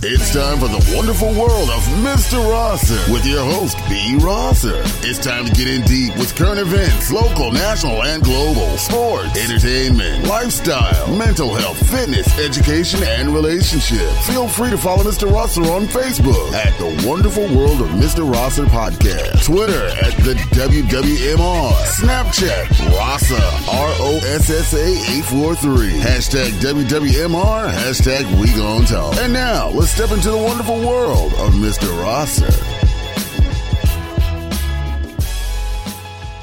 It's 0.00 0.32
time 0.32 0.60
for 0.60 0.68
the 0.68 0.94
wonderful 0.94 1.34
world 1.34 1.70
of 1.70 1.82
Mr. 2.06 2.38
Rosser 2.38 3.12
with 3.12 3.26
your 3.26 3.42
host, 3.42 3.76
B. 3.88 4.14
Rosser. 4.22 4.78
It's 5.02 5.18
time 5.18 5.44
to 5.44 5.50
get 5.50 5.66
in 5.66 5.82
deep 5.90 6.16
with 6.16 6.36
current 6.36 6.60
events, 6.60 7.10
local, 7.10 7.50
national, 7.50 8.04
and 8.04 8.22
global, 8.22 8.78
sports, 8.78 9.36
entertainment, 9.36 10.28
lifestyle, 10.28 11.10
mental 11.16 11.52
health, 11.52 11.82
fitness, 11.90 12.30
education, 12.38 13.02
and 13.02 13.34
relationships. 13.34 14.24
Feel 14.28 14.46
free 14.46 14.70
to 14.70 14.78
follow 14.78 15.02
Mr. 15.02 15.28
Rosser 15.32 15.62
on 15.62 15.86
Facebook 15.90 16.52
at 16.52 16.78
the 16.78 16.94
Wonderful 17.04 17.48
World 17.50 17.80
of 17.82 17.88
Mr. 17.98 18.22
Rosser 18.22 18.66
Podcast, 18.66 19.46
Twitter 19.46 19.88
at 19.98 20.14
the 20.22 20.34
WWMR, 20.54 21.74
Snapchat, 21.98 22.70
Rosser, 22.94 23.34
R-O-S-S-A 23.66 24.86
843, 25.34 25.90
hashtag 25.98 26.50
WWMR, 26.62 27.72
hashtag 27.72 28.22
We 28.40 28.46
Gon' 28.54 28.84
Talk. 28.84 29.16
And 29.16 29.32
now, 29.32 29.70
let's 29.70 29.87
step 29.88 30.10
into 30.12 30.30
the 30.30 30.36
wonderful 30.36 30.78
world 30.86 31.32
of 31.34 31.54
Mr. 31.54 31.88
Rosser. 32.00 32.46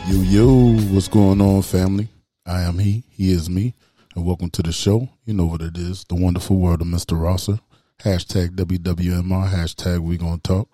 Yo, 0.09 0.21
yo, 0.21 0.77
what's 0.93 1.07
going 1.07 1.39
on, 1.39 1.61
family? 1.61 2.07
I 2.45 2.63
am 2.63 2.79
he, 2.79 3.03
he 3.09 3.31
is 3.31 3.49
me, 3.49 3.75
and 4.15 4.25
welcome 4.25 4.49
to 4.49 4.63
the 4.63 4.71
show. 4.71 5.09
You 5.25 5.35
know 5.35 5.45
what 5.45 5.61
it 5.61 5.77
is, 5.77 6.03
the 6.05 6.15
wonderful 6.15 6.57
world 6.57 6.81
of 6.81 6.87
Mr. 6.87 7.21
Rosser. 7.21 7.59
Hashtag 7.99 8.55
WWMR, 8.55 9.49
hashtag 9.49 9.99
we 9.99 10.17
gonna 10.17 10.39
talk. 10.39 10.67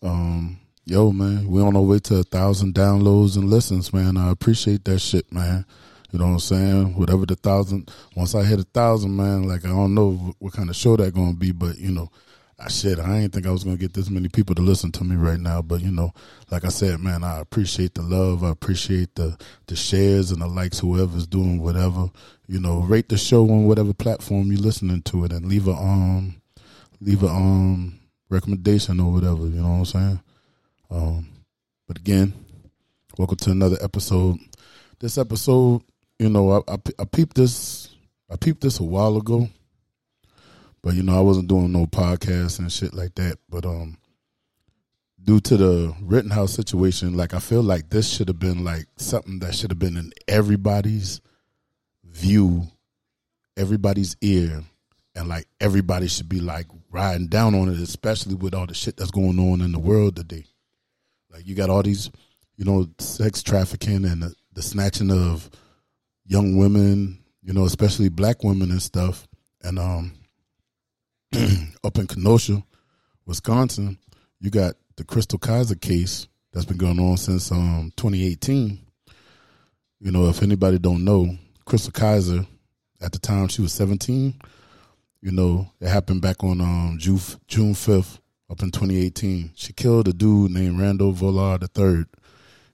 Um, 0.00 0.60
yo, 0.84 1.10
man, 1.10 1.48
we 1.48 1.60
on 1.60 1.76
our 1.76 1.82
way 1.82 1.98
to 1.98 2.18
a 2.18 2.22
thousand 2.22 2.74
downloads 2.74 3.36
and 3.36 3.50
listens, 3.50 3.92
man. 3.92 4.16
I 4.16 4.30
appreciate 4.30 4.84
that 4.84 5.00
shit, 5.00 5.32
man. 5.32 5.66
You 6.12 6.18
know 6.18 6.26
what 6.26 6.32
I'm 6.32 6.38
saying? 6.40 6.96
Whatever 6.96 7.26
the 7.26 7.36
thousand, 7.36 7.90
once 8.14 8.34
I 8.34 8.44
hit 8.44 8.60
a 8.60 8.64
thousand, 8.64 9.16
man, 9.16 9.44
like 9.44 9.64
I 9.64 9.68
don't 9.68 9.94
know 9.94 10.34
what 10.38 10.52
kind 10.52 10.70
of 10.70 10.76
show 10.76 10.96
that 10.96 11.14
gonna 11.14 11.34
be, 11.34 11.52
but 11.52 11.78
you 11.78 11.90
know, 11.90 12.10
I 12.58 12.68
shit, 12.68 12.98
I 12.98 13.18
ain't 13.18 13.32
think 13.32 13.46
I 13.46 13.50
was 13.50 13.64
gonna 13.64 13.76
get 13.76 13.92
this 13.92 14.08
many 14.08 14.28
people 14.28 14.54
to 14.54 14.62
listen 14.62 14.92
to 14.92 15.04
me 15.04 15.16
right 15.16 15.38
now. 15.38 15.62
But 15.62 15.82
you 15.82 15.90
know, 15.90 16.12
like 16.50 16.64
I 16.64 16.68
said, 16.68 17.00
man, 17.00 17.24
I 17.24 17.40
appreciate 17.40 17.94
the 17.94 18.02
love, 18.02 18.44
I 18.44 18.50
appreciate 18.50 19.14
the 19.16 19.36
the 19.66 19.76
shares 19.76 20.30
and 20.30 20.40
the 20.40 20.46
likes, 20.46 20.78
whoever's 20.78 21.26
doing 21.26 21.60
whatever. 21.60 22.08
You 22.46 22.60
know, 22.60 22.80
rate 22.80 23.08
the 23.08 23.18
show 23.18 23.42
on 23.42 23.66
whatever 23.66 23.92
platform 23.92 24.50
you're 24.52 24.60
listening 24.60 25.02
to 25.02 25.24
it, 25.24 25.32
and 25.32 25.46
leave 25.46 25.66
a 25.66 25.72
um, 25.72 26.40
leave 27.00 27.24
a 27.24 27.28
um 27.28 27.98
recommendation 28.30 29.00
or 29.00 29.12
whatever. 29.12 29.42
You 29.46 29.60
know 29.60 29.68
what 29.68 29.78
I'm 29.78 29.84
saying? 29.84 30.20
Um, 30.90 31.28
but 31.86 31.98
again, 31.98 32.32
welcome 33.18 33.36
to 33.38 33.50
another 33.50 33.76
episode. 33.82 34.38
This 34.98 35.18
episode 35.18 35.82
you 36.18 36.28
know, 36.28 36.50
I, 36.52 36.72
I, 36.72 36.76
I 37.00 37.04
peeped 37.04 37.36
this, 37.36 37.94
I 38.30 38.36
peeped 38.36 38.60
this 38.62 38.80
a 38.80 38.84
while 38.84 39.16
ago, 39.16 39.48
but 40.82 40.94
you 40.94 41.02
know, 41.02 41.16
I 41.16 41.20
wasn't 41.20 41.48
doing 41.48 41.72
no 41.72 41.86
podcasts 41.86 42.58
and 42.58 42.70
shit 42.72 42.94
like 42.94 43.14
that. 43.16 43.38
But 43.48 43.66
um, 43.66 43.98
due 45.22 45.40
to 45.40 45.56
the 45.56 45.94
Rittenhouse 46.00 46.52
situation, 46.54 47.16
like 47.16 47.34
I 47.34 47.40
feel 47.40 47.62
like 47.62 47.90
this 47.90 48.08
should 48.08 48.28
have 48.28 48.38
been 48.38 48.64
like 48.64 48.86
something 48.96 49.40
that 49.40 49.54
should 49.54 49.70
have 49.70 49.78
been 49.78 49.96
in 49.96 50.12
everybody's 50.28 51.20
view, 52.04 52.68
everybody's 53.56 54.16
ear, 54.20 54.62
and 55.14 55.28
like 55.28 55.46
everybody 55.60 56.08
should 56.08 56.28
be 56.28 56.40
like 56.40 56.66
riding 56.90 57.26
down 57.26 57.54
on 57.54 57.68
it, 57.68 57.80
especially 57.80 58.34
with 58.34 58.54
all 58.54 58.66
the 58.66 58.74
shit 58.74 58.96
that's 58.96 59.10
going 59.10 59.38
on 59.38 59.60
in 59.60 59.72
the 59.72 59.78
world 59.78 60.16
today. 60.16 60.44
Like 61.30 61.46
you 61.46 61.54
got 61.54 61.68
all 61.68 61.82
these, 61.82 62.10
you 62.56 62.64
know, 62.64 62.86
sex 62.98 63.42
trafficking 63.42 64.04
and 64.04 64.22
the, 64.22 64.34
the 64.52 64.62
snatching 64.62 65.10
of 65.10 65.50
young 66.26 66.56
women, 66.56 67.22
you 67.42 67.52
know, 67.52 67.64
especially 67.64 68.08
black 68.08 68.42
women 68.42 68.70
and 68.70 68.82
stuff. 68.82 69.26
And 69.62 69.78
um, 69.78 70.12
up 71.84 71.98
in 71.98 72.06
Kenosha, 72.06 72.62
Wisconsin, 73.26 73.98
you 74.40 74.50
got 74.50 74.74
the 74.96 75.04
Chrystul 75.04 75.40
Kizer 75.40 75.80
case 75.80 76.28
that's 76.52 76.66
been 76.66 76.76
going 76.76 76.98
on 76.98 77.16
since 77.16 77.50
um 77.52 77.92
2018. 77.96 78.78
You 80.00 80.12
know, 80.12 80.28
if 80.28 80.42
anybody 80.42 80.78
don't 80.78 81.04
know, 81.04 81.36
Chrystul 81.66 81.92
Kizer, 81.92 82.46
at 83.00 83.12
the 83.12 83.18
time 83.18 83.48
she 83.48 83.62
was 83.62 83.72
17. 83.72 84.34
You 85.22 85.32
know, 85.32 85.70
it 85.80 85.88
happened 85.88 86.22
back 86.22 86.44
on 86.44 86.60
um 86.60 86.96
June 86.98 87.20
June 87.48 87.74
5th 87.74 88.18
up 88.50 88.62
in 88.62 88.70
2018. 88.70 89.52
She 89.54 89.72
killed 89.72 90.08
a 90.08 90.12
dude 90.12 90.52
named 90.52 90.78
Randall 90.78 91.12
Volar 91.12 91.60
III. 91.60 92.04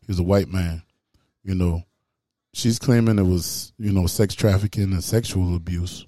He 0.00 0.06
was 0.08 0.18
a 0.18 0.24
white 0.24 0.48
man. 0.48 0.82
You 1.42 1.54
know, 1.54 1.82
she's 2.52 2.78
claiming 2.78 3.18
it 3.18 3.26
was 3.26 3.72
you 3.78 3.92
know 3.92 4.06
sex 4.06 4.34
trafficking 4.34 4.92
and 4.92 5.04
sexual 5.04 5.56
abuse 5.56 6.06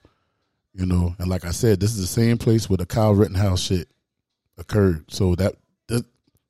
you 0.75 0.87
know. 0.87 1.15
And 1.19 1.28
like 1.28 1.44
i 1.44 1.50
said 1.50 1.81
this 1.81 1.93
is 1.93 2.00
the 2.00 2.06
same 2.06 2.37
place 2.37 2.69
where 2.69 2.77
the 2.77 2.87
kyle 2.87 3.15
rittenhouse 3.15 3.60
shit 3.62 3.88
occurred. 4.59 5.05
So 5.10 5.34
that, 5.37 5.55
that 5.88 6.05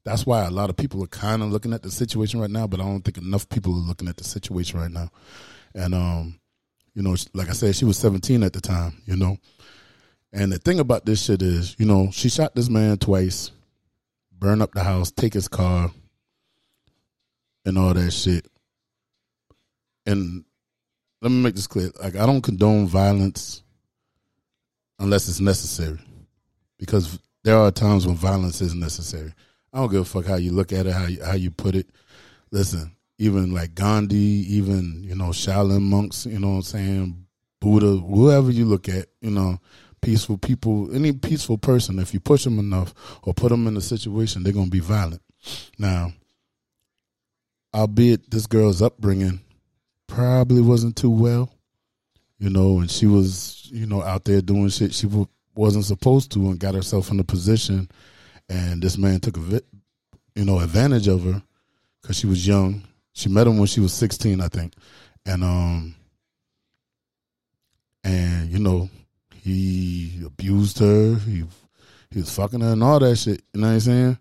that's 0.04 0.26
why 0.26 0.44
a 0.44 0.50
lot 0.50 0.70
of 0.70 0.76
people 0.76 1.02
are 1.04 1.08
kind 1.08 1.42
of 1.42 1.50
looking 1.50 1.72
at 1.72 1.82
the 1.82 1.90
situation 1.90 2.40
right 2.40 2.50
now 2.50 2.66
but 2.66 2.80
i 2.80 2.82
don't 2.82 3.02
think 3.02 3.18
enough 3.18 3.48
people 3.48 3.72
are 3.72 3.88
looking 3.88 4.08
at 4.08 4.16
the 4.16 4.24
situation 4.24 4.80
right 4.80 4.90
now. 4.90 5.10
And 5.74 5.94
um 5.94 6.40
you 6.94 7.02
know 7.02 7.16
like 7.32 7.48
i 7.48 7.52
said 7.52 7.76
she 7.76 7.84
was 7.84 7.98
17 7.98 8.42
at 8.42 8.52
the 8.52 8.60
time 8.60 9.00
you 9.06 9.16
know. 9.16 9.36
And 10.32 10.50
the 10.50 10.58
thing 10.58 10.80
about 10.80 11.06
this 11.06 11.22
shit 11.22 11.42
is 11.42 11.76
you 11.78 11.86
know 11.86 12.10
she 12.10 12.28
shot 12.28 12.54
this 12.54 12.68
man 12.68 12.98
twice 12.98 13.50
burn 14.32 14.60
up 14.60 14.72
the 14.72 14.82
house 14.82 15.10
take 15.10 15.34
his 15.34 15.48
car 15.48 15.90
and 17.64 17.78
all 17.78 17.94
that 17.94 18.10
shit 18.10 18.46
and 20.06 20.44
let 21.22 21.30
me 21.30 21.42
make 21.42 21.54
this 21.54 21.66
clear. 21.66 21.90
Like 22.02 22.16
I 22.16 22.26
don't 22.26 22.42
condone 22.42 22.86
violence 22.86 23.62
unless 24.98 25.28
it's 25.28 25.40
necessary. 25.40 25.98
Because 26.78 27.18
there 27.44 27.58
are 27.58 27.70
times 27.70 28.06
when 28.06 28.16
violence 28.16 28.60
is 28.60 28.74
necessary. 28.74 29.32
I 29.72 29.78
don't 29.78 29.90
give 29.90 30.02
a 30.02 30.04
fuck 30.04 30.26
how 30.26 30.36
you 30.36 30.52
look 30.52 30.72
at 30.72 30.86
it, 30.86 30.92
how 30.92 31.06
you, 31.06 31.22
how 31.22 31.34
you 31.34 31.50
put 31.50 31.74
it. 31.74 31.88
Listen, 32.50 32.94
even 33.18 33.52
like 33.52 33.74
Gandhi, 33.74 34.16
even, 34.16 35.02
you 35.02 35.14
know, 35.14 35.30
Shaolin 35.30 35.82
monks, 35.82 36.26
you 36.26 36.38
know 36.38 36.50
what 36.50 36.54
I'm 36.56 36.62
saying, 36.62 37.26
Buddha, 37.60 37.96
whoever 37.96 38.50
you 38.50 38.66
look 38.66 38.88
at, 38.88 39.06
you 39.20 39.30
know, 39.30 39.58
peaceful 40.00 40.38
people, 40.38 40.94
any 40.94 41.12
peaceful 41.12 41.58
person, 41.58 41.98
if 41.98 42.12
you 42.12 42.20
push 42.20 42.44
them 42.44 42.58
enough 42.58 42.92
or 43.22 43.34
put 43.34 43.48
them 43.48 43.66
in 43.66 43.76
a 43.76 43.80
situation, 43.80 44.42
they're 44.42 44.52
going 44.52 44.66
to 44.66 44.70
be 44.70 44.80
violent. 44.80 45.22
Now, 45.78 46.12
albeit 47.72 48.30
this 48.30 48.46
girl's 48.46 48.82
upbringing 48.82 49.40
probably 50.14 50.60
wasn't 50.60 50.96
too 50.96 51.10
well, 51.10 51.50
you 52.38 52.48
know, 52.48 52.78
and 52.78 52.90
she 52.90 53.06
was, 53.06 53.68
you 53.72 53.86
know, 53.86 54.02
out 54.02 54.24
there 54.24 54.40
doing 54.40 54.68
shit 54.68 54.94
she 54.94 55.08
wasn't 55.54 55.84
supposed 55.84 56.30
to 56.32 56.38
and 56.50 56.58
got 56.58 56.74
herself 56.74 57.10
in 57.10 57.18
a 57.18 57.24
position. 57.24 57.90
And 58.48 58.82
this 58.82 58.96
man 58.96 59.20
took 59.20 59.36
a, 59.36 59.60
you 60.34 60.44
know, 60.44 60.60
advantage 60.60 61.08
of 61.08 61.24
her 61.24 61.42
because 62.00 62.16
she 62.16 62.26
was 62.26 62.46
young. 62.46 62.84
She 63.12 63.28
met 63.28 63.46
him 63.46 63.58
when 63.58 63.66
she 63.66 63.80
was 63.80 63.92
16, 63.92 64.40
I 64.40 64.48
think. 64.48 64.74
And, 65.26 65.42
um, 65.42 65.94
and, 68.04 68.50
you 68.50 68.58
know, 68.58 68.90
he 69.42 70.20
abused 70.24 70.78
her. 70.78 71.16
He, 71.16 71.44
he 72.10 72.20
was 72.20 72.34
fucking 72.34 72.60
her 72.60 72.72
and 72.72 72.82
all 72.84 73.00
that 73.00 73.16
shit. 73.16 73.42
You 73.52 73.62
know 73.62 73.68
what 73.68 73.74
I'm 73.74 73.80
saying? 73.80 74.18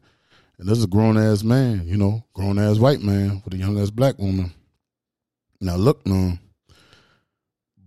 And 0.58 0.70
this 0.70 0.78
is 0.78 0.86
a 0.86 0.88
grown 0.88 1.18
ass 1.18 1.44
man, 1.44 1.88
you 1.88 1.98
know, 1.98 2.24
grown 2.34 2.58
ass 2.58 2.78
white 2.78 3.02
man 3.02 3.42
with 3.44 3.54
a 3.54 3.58
young 3.58 3.80
ass 3.80 3.90
black 3.90 4.18
woman. 4.18 4.52
Now 5.64 5.78
look, 5.78 6.06
no. 6.06 6.38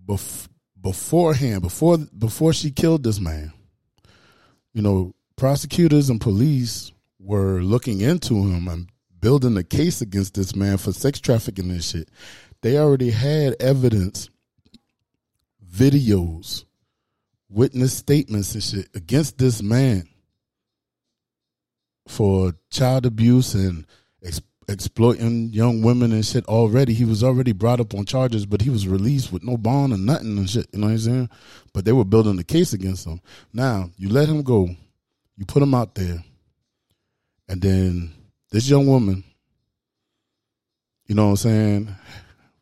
Bef- 0.06 0.48
beforehand, 0.81 1.62
before 1.62 1.98
before 1.98 2.53
she 2.53 2.70
killed 2.70 3.03
this 3.03 3.20
man, 3.20 3.53
you 4.72 4.82
know, 4.82 5.14
prosecutors 5.37 6.09
and 6.09 6.20
police 6.20 6.92
were 7.19 7.60
looking 7.60 8.00
into 8.00 8.34
him 8.34 8.69
and 8.69 8.88
building 9.20 9.56
a 9.56 9.62
case 9.62 10.00
against 10.00 10.34
this 10.34 10.54
man 10.54 10.78
for 10.78 10.92
sex 10.92 11.20
trafficking 11.20 11.70
and 11.70 11.82
shit. 11.82 12.09
They 12.62 12.78
already 12.78 13.10
had 13.10 13.56
evidence, 13.60 14.31
videos, 15.69 16.65
witness 17.48 17.94
statements 17.94 18.54
and 18.54 18.62
shit 18.62 18.88
against 18.94 19.38
this 19.38 19.62
man 19.62 20.09
for 22.09 22.54
child 22.71 23.06
abuse 23.06 23.54
and 23.54 23.86
exploiting 24.68 25.53
young 25.53 25.83
women 25.83 26.13
and 26.13 26.24
shit 26.24 26.45
already. 26.47 26.92
He 26.92 27.04
was 27.04 27.22
already 27.22 27.53
brought 27.53 27.80
up 27.80 27.95
on 27.95 28.04
charges, 28.04 28.47
but 28.47 28.63
he 28.63 28.71
was 28.71 28.89
released 28.89 29.33
with 29.33 29.45
no 29.45 29.57
bond 29.57 29.92
or 29.92 29.98
nothing 29.98 30.36
and 30.39 30.51
shit. 30.51 30.66
You 30.72 30.80
know 30.80 30.86
what 30.86 30.92
I'm 30.92 30.98
saying? 30.98 31.30
But 31.72 31.84
they 31.84 31.92
were 31.92 32.04
building 32.04 32.36
the 32.36 32.45
case 32.45 32.72
against 32.72 33.07
him. 33.07 33.21
Now, 33.53 33.91
you 33.97 34.09
let 34.09 34.28
him 34.28 34.42
go, 34.42 34.68
you 35.36 35.47
put 35.47 35.63
him 35.63 35.74
out 35.74 35.95
there, 35.95 36.24
and 37.48 37.63
then 37.63 38.13
this 38.51 38.68
young 38.68 38.86
woman, 38.86 39.22
you 41.07 41.15
know 41.15 41.27
what 41.27 41.30
I'm 41.30 41.36
saying, 41.36 41.97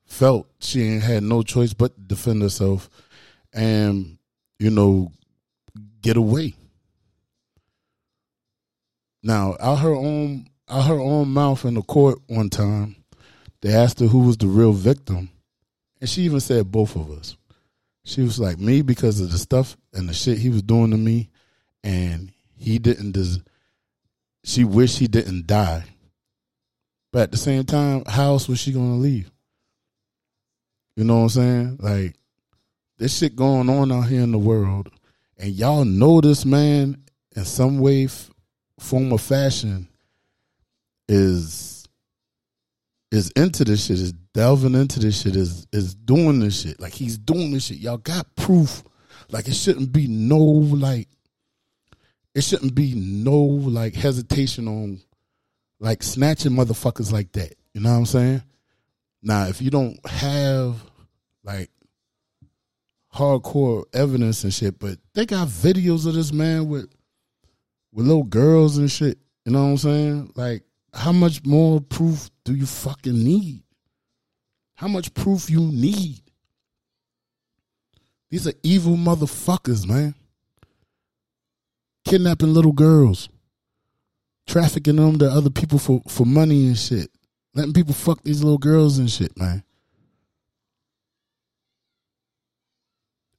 felt 0.07 0.47
she 0.61 0.83
ain't 0.83 1.03
had 1.03 1.23
no 1.23 1.43
choice 1.43 1.73
but 1.73 1.95
to 1.97 2.03
defend 2.03 2.43
herself 2.43 2.91
and, 3.53 4.19
you 4.59 4.71
know, 4.71 5.11
get 6.03 6.17
away. 6.17 6.55
Now, 9.23 9.57
out 9.59 9.79
her 9.79 9.95
own 9.95 10.49
out 10.69 10.87
her 10.87 10.99
own 10.99 11.29
mouth 11.29 11.65
in 11.65 11.75
the 11.75 11.83
court 11.83 12.19
one 12.27 12.51
time, 12.51 12.97
they 13.61 13.73
asked 13.73 14.01
her 14.01 14.07
who 14.07 14.21
was 14.21 14.37
the 14.37 14.47
real 14.47 14.73
victim, 14.73 15.31
and 16.01 16.09
she 16.09 16.23
even 16.23 16.41
said 16.41 16.71
both 16.71 16.97
of 16.97 17.11
us. 17.11 17.37
She 18.05 18.21
was 18.21 18.39
like 18.39 18.59
me 18.59 18.83
because 18.83 19.21
of 19.21 19.31
the 19.31 19.39
stuff 19.39 19.77
and 19.93 20.09
the 20.09 20.13
shit 20.13 20.39
he 20.39 20.51
was 20.51 20.63
doing 20.63 20.91
to 20.91 20.97
me, 20.97 21.31
and 21.83 22.33
he 22.57 22.79
didn't. 22.79 23.13
Des- 23.13 23.43
she 24.43 24.65
wished 24.65 24.99
he 24.99 25.07
didn't 25.07 25.47
die, 25.47 25.85
but 27.13 27.23
at 27.23 27.31
the 27.31 27.39
same 27.39 27.65
time, 27.65 28.05
how 28.07 28.33
else 28.33 28.49
was 28.49 28.59
she 28.59 28.73
gonna 28.73 28.97
leave? 28.97 29.31
You 30.97 31.05
know 31.05 31.17
what 31.17 31.23
I'm 31.23 31.29
saying? 31.31 31.77
Like 31.81 32.17
this 32.99 33.17
shit 33.17 33.37
going 33.37 33.71
on 33.71 33.91
out 33.91 34.09
here 34.09 34.23
in 34.23 34.33
the 34.33 34.39
world, 34.39 34.91
and 35.39 35.53
y'all 35.53 35.85
know 35.85 36.21
this 36.21 36.45
man 36.45 37.03
in 37.35 37.45
some 37.45 37.79
way, 37.79 38.05
f- 38.05 38.31
form, 38.79 39.13
or 39.13 39.19
fashion 39.19 39.89
is 41.09 41.87
is 43.11 43.31
into 43.37 43.65
this 43.65 43.87
shit, 43.87 43.99
is 43.99 44.13
delving 44.13 44.75
into 44.75 44.99
this 44.99 45.23
shit, 45.23 45.37
is 45.37 45.67
is 45.73 45.95
doing 45.95 46.41
this 46.41 46.63
shit. 46.63 46.81
Like 46.81 46.93
he's 46.93 47.19
doing 47.19 47.53
this 47.53 47.67
shit. 47.67 47.79
Y'all 47.79 47.97
got 47.97 48.35
proof. 48.37 48.83
Like 49.31 49.49
it 49.49 49.55
shouldn't 49.55 49.93
be 49.93 50.07
no 50.07 50.39
like 50.39 51.09
it 52.35 52.43
shouldn't 52.43 52.75
be 52.75 52.95
no 52.95 53.37
like 53.37 53.95
hesitation 53.95 54.67
on 54.69 55.01
like 55.81 56.03
snatching 56.03 56.53
motherfuckers 56.53 57.13
like 57.13 57.33
that. 57.33 57.55
You 57.73 57.81
know 57.81 57.91
what 57.91 57.99
I'm 57.99 58.07
saying? 58.07 58.43
Now, 59.23 59.47
if 59.47 59.63
you 59.63 59.71
don't 59.71 60.05
have 60.07 60.83
like 61.45 61.71
hardcore 63.15 63.85
evidence 63.93 64.45
and 64.45 64.53
shit, 64.53 64.79
but 64.79 64.99
they 65.15 65.25
got 65.25 65.49
videos 65.49 66.07
of 66.07 66.15
this 66.15 66.33
man 66.33 66.69
with 66.69 66.91
with 67.93 68.07
little 68.07 68.25
girls 68.25 68.77
and 68.77 68.91
shit. 68.91 69.19
You 69.45 69.53
know 69.53 69.63
what 69.63 69.71
I'm 69.71 69.77
saying? 69.79 70.33
Like, 70.35 70.64
how 70.95 71.13
much 71.13 71.45
more 71.45 71.81
proof 71.81 72.31
do 72.45 72.55
you 72.55 72.67
fucking 72.67 73.23
need? 73.23 73.63
How 74.77 74.89
much 74.89 75.13
proof 75.15 75.51
you 75.51 75.61
need? 75.61 76.21
These 78.31 78.49
are 78.49 78.55
evil 78.63 78.97
motherfuckers, 78.97 79.87
man. 79.87 80.15
Kidnapping 82.05 82.53
little 82.53 82.73
girls, 82.73 83.29
trafficking 84.47 84.97
them 84.97 85.19
to 85.19 85.27
other 85.27 85.51
people 85.51 85.79
for, 85.79 86.03
for 86.09 86.27
money 86.27 86.67
and 86.67 86.79
shit. 86.79 87.11
Letting 87.55 87.73
people 87.73 87.95
fuck 87.95 88.23
these 88.23 88.43
little 88.43 88.59
girls 88.59 88.99
and 88.99 89.11
shit, 89.11 89.39
man. 89.39 89.63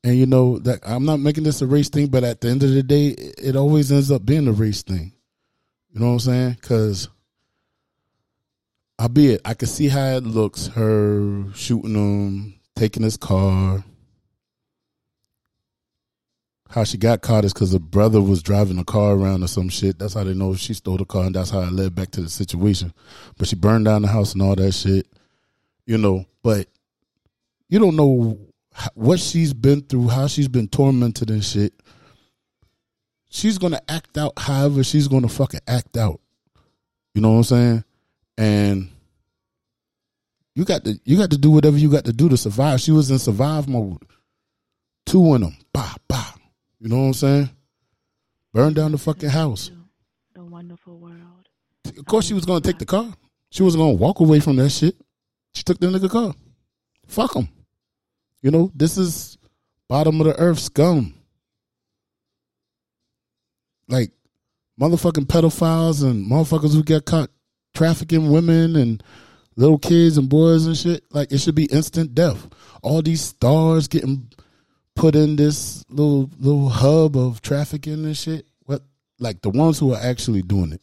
And 0.03 0.15
you 0.15 0.25
know 0.25 0.59
that 0.59 0.79
I'm 0.83 1.03
not 1.05 1.19
making 1.19 1.43
this 1.43 1.61
a 1.61 1.67
race 1.67 1.89
thing, 1.89 2.07
but 2.07 2.23
at 2.23 2.39
the 2.39 2.49
end 2.49 2.63
of 2.63 2.71
the 2.71 2.83
day, 2.83 3.07
it 3.07 3.55
always 3.55 3.91
ends 3.91 4.11
up 4.11 4.25
being 4.25 4.47
a 4.47 4.51
race 4.51 4.83
thing. 4.83 5.13
You 5.91 5.99
know 5.99 6.07
what 6.07 6.13
I'm 6.13 6.19
saying? 6.19 6.57
Because, 6.61 7.09
albeit, 8.99 9.41
I 9.45 9.53
can 9.53 9.67
see 9.67 9.87
how 9.87 10.17
it 10.17 10.23
looks. 10.23 10.67
Her 10.67 11.45
shooting 11.53 11.95
him, 11.95 12.59
taking 12.75 13.03
his 13.03 13.17
car. 13.17 13.83
How 16.69 16.83
she 16.83 16.97
got 16.97 17.21
caught 17.21 17.45
is 17.45 17.53
because 17.53 17.71
her 17.71 17.79
brother 17.79 18.21
was 18.21 18.43
driving 18.43 18.79
a 18.79 18.83
car 18.83 19.13
around 19.13 19.43
or 19.43 19.47
some 19.47 19.69
shit. 19.69 19.97
That's 19.97 20.13
how 20.13 20.23
they 20.23 20.33
know 20.33 20.55
she 20.55 20.73
stole 20.73 20.97
the 20.97 21.05
car, 21.05 21.25
and 21.25 21.35
that's 21.35 21.49
how 21.49 21.61
it 21.61 21.71
led 21.71 21.95
back 21.95 22.11
to 22.11 22.21
the 22.21 22.29
situation. 22.29 22.93
But 23.37 23.47
she 23.47 23.55
burned 23.55 23.85
down 23.85 24.01
the 24.01 24.07
house 24.09 24.33
and 24.33 24.41
all 24.41 24.55
that 24.55 24.73
shit. 24.73 25.07
You 25.85 25.97
know, 25.97 26.25
but 26.43 26.67
you 27.69 27.79
don't 27.79 27.95
know 27.95 28.37
what 28.93 29.19
she's 29.19 29.53
been 29.53 29.81
through, 29.81 30.09
how 30.09 30.27
she's 30.27 30.47
been 30.47 30.67
tormented 30.67 31.29
and 31.29 31.43
shit. 31.43 31.73
She's 33.29 33.57
gonna 33.57 33.81
act 33.87 34.17
out 34.17 34.33
however 34.37 34.83
she's 34.83 35.07
gonna 35.07 35.29
fucking 35.29 35.61
act 35.67 35.97
out. 35.97 36.19
You 37.13 37.21
know 37.21 37.31
what 37.31 37.37
I'm 37.37 37.43
saying? 37.43 37.83
And 38.37 38.89
you 40.55 40.65
got 40.65 40.83
to 40.85 40.99
you 41.03 41.17
got 41.17 41.31
to 41.31 41.37
do 41.37 41.51
whatever 41.51 41.77
you 41.77 41.89
got 41.89 42.05
to 42.05 42.13
do 42.13 42.29
to 42.29 42.37
survive. 42.37 42.81
She 42.81 42.91
was 42.91 43.11
in 43.11 43.19
survive 43.19 43.67
mode. 43.67 44.03
Two 45.05 45.35
in 45.35 45.41
them. 45.41 45.57
Bah, 45.73 45.95
bah. 46.07 46.33
You 46.79 46.89
know 46.89 46.97
what 46.97 47.07
I'm 47.07 47.13
saying? 47.13 47.49
Burn 48.53 48.73
down 48.73 48.91
the 48.91 48.97
fucking 48.97 49.29
house. 49.29 49.71
The 50.33 50.43
wonderful 50.43 50.97
world. 50.97 51.49
Of 51.97 52.05
course 52.05 52.25
she 52.25 52.33
was 52.33 52.45
gonna 52.45 52.61
take 52.61 52.75
um, 52.75 52.79
the 52.79 52.85
car. 52.85 53.13
She 53.51 53.63
wasn't 53.63 53.81
gonna 53.81 53.93
walk 53.93 54.19
away 54.19 54.39
from 54.39 54.55
that 54.57 54.69
shit. 54.69 54.95
She 55.53 55.63
took 55.63 55.79
the 55.79 55.87
nigga 55.87 56.09
car. 56.09 56.33
Fuck 57.07 57.35
him. 57.35 57.49
You 58.41 58.51
know, 58.51 58.71
this 58.75 58.97
is 58.97 59.37
bottom 59.87 60.19
of 60.21 60.27
the 60.27 60.39
earth 60.39 60.59
scum. 60.59 61.13
Like 63.87 64.11
motherfucking 64.79 65.25
pedophiles 65.25 66.03
and 66.03 66.29
motherfuckers 66.29 66.73
who 66.73 66.83
get 66.83 67.05
caught 67.05 67.29
trafficking 67.75 68.31
women 68.31 68.75
and 68.75 69.03
little 69.55 69.77
kids 69.77 70.17
and 70.17 70.29
boys 70.29 70.65
and 70.65 70.77
shit. 70.77 71.03
Like 71.11 71.31
it 71.31 71.39
should 71.39 71.55
be 71.55 71.65
instant 71.65 72.15
death. 72.15 72.47
All 72.81 73.01
these 73.01 73.21
stars 73.21 73.87
getting 73.87 74.29
put 74.95 75.15
in 75.15 75.35
this 75.35 75.85
little 75.89 76.29
little 76.39 76.69
hub 76.69 77.17
of 77.17 77.41
trafficking 77.41 78.05
and 78.05 78.17
shit. 78.17 78.45
What 78.65 78.81
like 79.19 79.41
the 79.41 79.49
ones 79.49 79.79
who 79.79 79.93
are 79.93 80.01
actually 80.01 80.41
doing 80.41 80.71
it. 80.71 80.81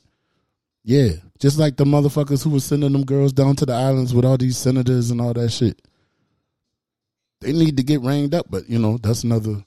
Yeah. 0.84 1.10
Just 1.38 1.58
like 1.58 1.76
the 1.76 1.84
motherfuckers 1.84 2.44
who 2.44 2.50
were 2.50 2.60
sending 2.60 2.92
them 2.92 3.04
girls 3.04 3.32
down 3.32 3.56
to 3.56 3.66
the 3.66 3.72
islands 3.72 4.14
with 4.14 4.24
all 4.24 4.36
these 4.36 4.56
senators 4.56 5.10
and 5.10 5.20
all 5.20 5.32
that 5.32 5.50
shit. 5.50 5.80
They 7.40 7.52
need 7.52 7.76
to 7.76 7.82
get 7.82 8.02
ranged 8.02 8.34
up, 8.34 8.46
but 8.48 8.68
you 8.68 8.78
know, 8.78 8.98
that's 8.98 9.24
another 9.24 9.64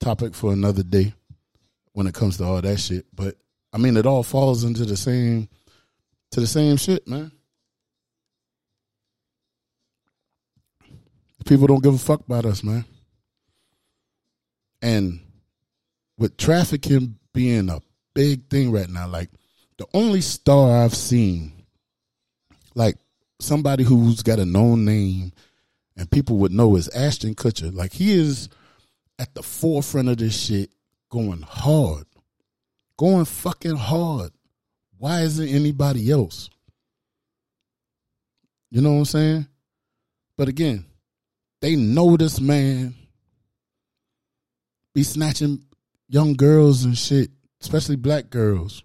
topic 0.00 0.34
for 0.34 0.52
another 0.52 0.82
day 0.82 1.14
when 1.92 2.08
it 2.08 2.14
comes 2.14 2.36
to 2.38 2.44
all 2.44 2.60
that 2.60 2.80
shit. 2.80 3.06
But 3.14 3.36
I 3.72 3.78
mean 3.78 3.96
it 3.96 4.06
all 4.06 4.22
falls 4.22 4.64
into 4.64 4.84
the 4.84 4.96
same 4.96 5.48
to 6.32 6.40
the 6.40 6.46
same 6.46 6.76
shit, 6.76 7.06
man. 7.06 7.30
People 11.46 11.66
don't 11.66 11.82
give 11.82 11.94
a 11.94 11.98
fuck 11.98 12.20
about 12.20 12.46
us, 12.46 12.62
man. 12.62 12.84
And 14.80 15.20
with 16.18 16.36
trafficking 16.36 17.16
being 17.32 17.68
a 17.68 17.80
big 18.14 18.48
thing 18.48 18.72
right 18.72 18.88
now, 18.88 19.06
like 19.06 19.30
the 19.78 19.86
only 19.94 20.20
star 20.20 20.84
I've 20.84 20.94
seen, 20.94 21.64
like 22.74 22.96
somebody 23.40 23.84
who's 23.84 24.22
got 24.22 24.38
a 24.38 24.44
known 24.44 24.84
name 24.84 25.32
and 25.96 26.10
people 26.10 26.38
would 26.38 26.52
know 26.52 26.76
is 26.76 26.88
Ashton 26.88 27.34
Kutcher. 27.34 27.74
Like 27.74 27.92
he 27.92 28.12
is 28.12 28.48
at 29.18 29.34
the 29.34 29.42
forefront 29.42 30.08
of 30.08 30.18
this 30.18 30.38
shit 30.38 30.70
going 31.10 31.42
hard. 31.42 32.04
Going 32.96 33.24
fucking 33.24 33.76
hard. 33.76 34.30
Why 35.02 35.22
isn't 35.22 35.48
anybody 35.48 36.12
else? 36.12 36.48
You 38.70 38.80
know 38.80 38.92
what 38.92 38.98
I'm 38.98 39.04
saying? 39.06 39.46
But 40.38 40.46
again, 40.46 40.84
they 41.60 41.74
know 41.74 42.16
this 42.16 42.40
man 42.40 42.94
be 44.94 45.02
snatching 45.02 45.64
young 46.08 46.34
girls 46.34 46.84
and 46.84 46.96
shit, 46.96 47.30
especially 47.60 47.96
black 47.96 48.30
girls, 48.30 48.84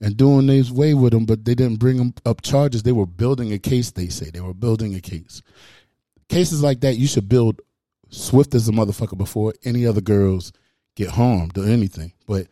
and 0.00 0.16
doing 0.16 0.48
his 0.48 0.72
way 0.72 0.94
with 0.94 1.12
them, 1.12 1.26
but 1.26 1.44
they 1.44 1.54
didn't 1.54 1.80
bring 1.80 1.98
them 1.98 2.14
up 2.24 2.40
charges. 2.40 2.82
They 2.82 2.92
were 2.92 3.04
building 3.04 3.52
a 3.52 3.58
case, 3.58 3.90
they 3.90 4.08
say. 4.08 4.30
They 4.30 4.40
were 4.40 4.54
building 4.54 4.94
a 4.94 5.02
case. 5.02 5.42
Cases 6.30 6.62
like 6.62 6.80
that, 6.80 6.96
you 6.96 7.06
should 7.06 7.28
build 7.28 7.60
swift 8.08 8.54
as 8.54 8.70
a 8.70 8.72
motherfucker 8.72 9.18
before 9.18 9.52
any 9.64 9.84
other 9.84 10.00
girls 10.00 10.54
get 10.94 11.10
harmed 11.10 11.58
or 11.58 11.66
anything. 11.66 12.14
But 12.26 12.46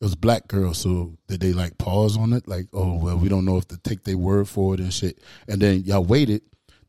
it 0.00 0.04
was 0.04 0.14
black 0.14 0.46
girls, 0.46 0.78
so 0.78 1.16
did 1.26 1.40
they 1.40 1.52
like 1.52 1.78
pause 1.78 2.18
on 2.18 2.32
it? 2.34 2.46
Like, 2.46 2.66
oh 2.74 2.98
well, 2.98 3.16
we 3.16 3.28
don't 3.28 3.46
know 3.46 3.56
if 3.56 3.66
to 3.68 3.78
take 3.78 4.04
their 4.04 4.18
word 4.18 4.48
for 4.48 4.74
it 4.74 4.80
and 4.80 4.92
shit. 4.92 5.18
And 5.48 5.60
then 5.60 5.84
y'all 5.84 6.04
waited. 6.04 6.42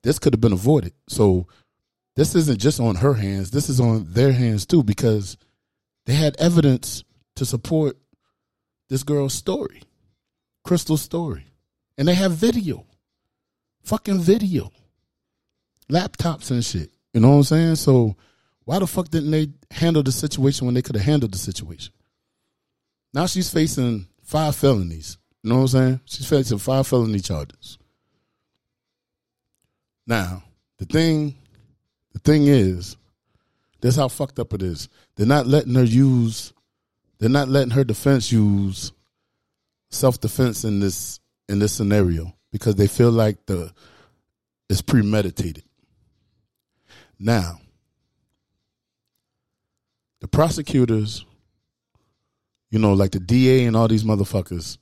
This 0.03 0.19
could 0.19 0.33
have 0.33 0.41
been 0.41 0.53
avoided. 0.53 0.93
So 1.07 1.47
this 2.15 2.35
isn't 2.35 2.59
just 2.59 2.79
on 2.79 2.95
her 2.95 3.13
hands. 3.13 3.51
This 3.51 3.69
is 3.69 3.79
on 3.79 4.11
their 4.11 4.33
hands 4.33 4.65
too 4.65 4.83
because 4.83 5.37
they 6.05 6.13
had 6.13 6.35
evidence 6.37 7.03
to 7.35 7.45
support 7.45 7.97
this 8.89 9.03
girl's 9.03 9.33
story, 9.33 9.83
Chrystul's 10.65 11.01
story, 11.01 11.45
and 11.97 12.07
they 12.07 12.15
have 12.15 12.31
video, 12.33 12.85
fucking 13.83 14.19
video, 14.19 14.71
laptops 15.89 16.51
and 16.51 16.63
shit. 16.63 16.91
You 17.13 17.21
know 17.21 17.29
what 17.29 17.35
I'm 17.35 17.43
saying? 17.43 17.75
So 17.75 18.15
why 18.65 18.79
the 18.79 18.87
fuck 18.87 19.07
didn't 19.09 19.31
they 19.31 19.47
handle 19.71 20.03
the 20.03 20.11
situation 20.11 20.65
when 20.65 20.75
they 20.75 20.81
could 20.81 20.95
have 20.95 21.05
handled 21.05 21.33
the 21.33 21.37
situation? 21.37 21.93
Now 23.13 23.25
she's 23.25 23.51
facing 23.51 24.07
five 24.23 24.55
felonies. 24.55 25.17
You 25.43 25.49
know 25.49 25.55
what 25.57 25.61
I'm 25.61 25.67
saying? 25.67 26.01
She's 26.05 26.27
facing 26.27 26.57
five 26.57 26.87
felony 26.87 27.19
charges. 27.19 27.77
Now, 30.05 30.43
the 30.77 30.85
thing 30.85 31.35
the 32.13 32.19
thing 32.19 32.47
is, 32.47 32.97
that's 33.81 33.95
how 33.95 34.07
fucked 34.07 34.39
up 34.39 34.53
it 34.53 34.63
is. 34.63 34.89
They're 35.15 35.27
not 35.27 35.47
letting 35.47 35.75
her 35.75 35.83
use 35.83 36.53
they're 37.19 37.29
not 37.29 37.49
letting 37.49 37.71
her 37.71 37.83
defense 37.83 38.31
use 38.31 38.91
self 39.89 40.19
defense 40.19 40.63
in 40.63 40.79
this 40.79 41.19
in 41.49 41.59
this 41.59 41.73
scenario 41.73 42.33
because 42.51 42.75
they 42.75 42.87
feel 42.87 43.11
like 43.11 43.45
the 43.45 43.73
it's 44.69 44.81
premeditated. 44.81 45.63
Now, 47.19 47.59
the 50.19 50.27
prosecutors, 50.27 51.25
you 52.69 52.79
know, 52.79 52.93
like 52.93 53.11
the 53.11 53.19
DA 53.19 53.65
and 53.65 53.75
all 53.75 53.87
these 53.87 54.03
motherfuckers, 54.03 54.77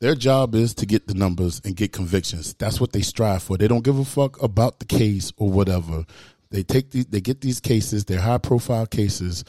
their 0.00 0.14
job 0.14 0.54
is 0.54 0.74
to 0.74 0.86
get 0.86 1.06
the 1.06 1.14
numbers 1.14 1.60
and 1.64 1.76
get 1.76 1.92
convictions. 1.92 2.54
That's 2.54 2.80
what 2.80 2.92
they 2.92 3.02
strive 3.02 3.42
for. 3.42 3.58
They 3.58 3.68
don't 3.68 3.84
give 3.84 3.98
a 3.98 4.04
fuck 4.04 4.42
about 4.42 4.78
the 4.78 4.86
case 4.86 5.32
or 5.36 5.50
whatever. 5.50 6.06
They 6.50 6.62
take 6.62 6.90
these, 6.90 7.06
they 7.06 7.20
get 7.20 7.42
these 7.42 7.60
cases, 7.60 8.06
they're 8.06 8.20
high 8.20 8.38
profile 8.38 8.86
cases. 8.86 9.44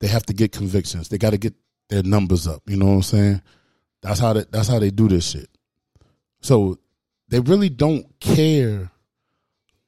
They 0.00 0.08
have 0.08 0.26
to 0.26 0.34
get 0.34 0.52
convictions. 0.52 1.08
They 1.08 1.16
got 1.16 1.30
to 1.30 1.38
get 1.38 1.54
their 1.88 2.02
numbers 2.02 2.46
up. 2.46 2.62
You 2.66 2.76
know 2.76 2.86
what 2.86 2.92
I'm 2.92 3.02
saying? 3.02 3.42
That's 4.02 4.20
how 4.20 4.34
they, 4.34 4.44
that's 4.50 4.68
how 4.68 4.78
they 4.78 4.90
do 4.90 5.08
this 5.08 5.30
shit. 5.30 5.48
So 6.40 6.78
they 7.28 7.40
really 7.40 7.70
don't 7.70 8.06
care 8.20 8.90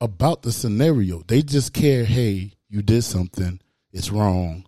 about 0.00 0.42
the 0.42 0.52
scenario. 0.52 1.23
They 1.26 1.42
just 1.42 1.73
care, 1.73 2.04
hey, 2.04 2.52
you 2.68 2.82
did 2.82 3.02
something, 3.02 3.61
it's 3.92 4.11
wrong. 4.11 4.66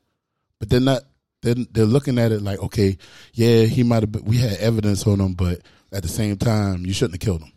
But 0.58 0.68
they're 0.68 0.80
not 0.80 1.02
they're, 1.42 1.54
they're 1.70 1.84
looking 1.84 2.18
at 2.18 2.32
it 2.32 2.42
like, 2.42 2.58
okay, 2.60 2.96
yeah, 3.32 3.64
he 3.64 3.82
might 3.82 4.02
have 4.02 4.22
we 4.22 4.38
had 4.38 4.58
evidence 4.58 5.06
on 5.06 5.20
him, 5.20 5.34
but 5.34 5.60
at 5.92 6.02
the 6.02 6.08
same 6.08 6.36
time, 6.36 6.84
you 6.84 6.92
shouldn't 6.92 7.14
have 7.14 7.26
killed 7.26 7.42
him. 7.42 7.52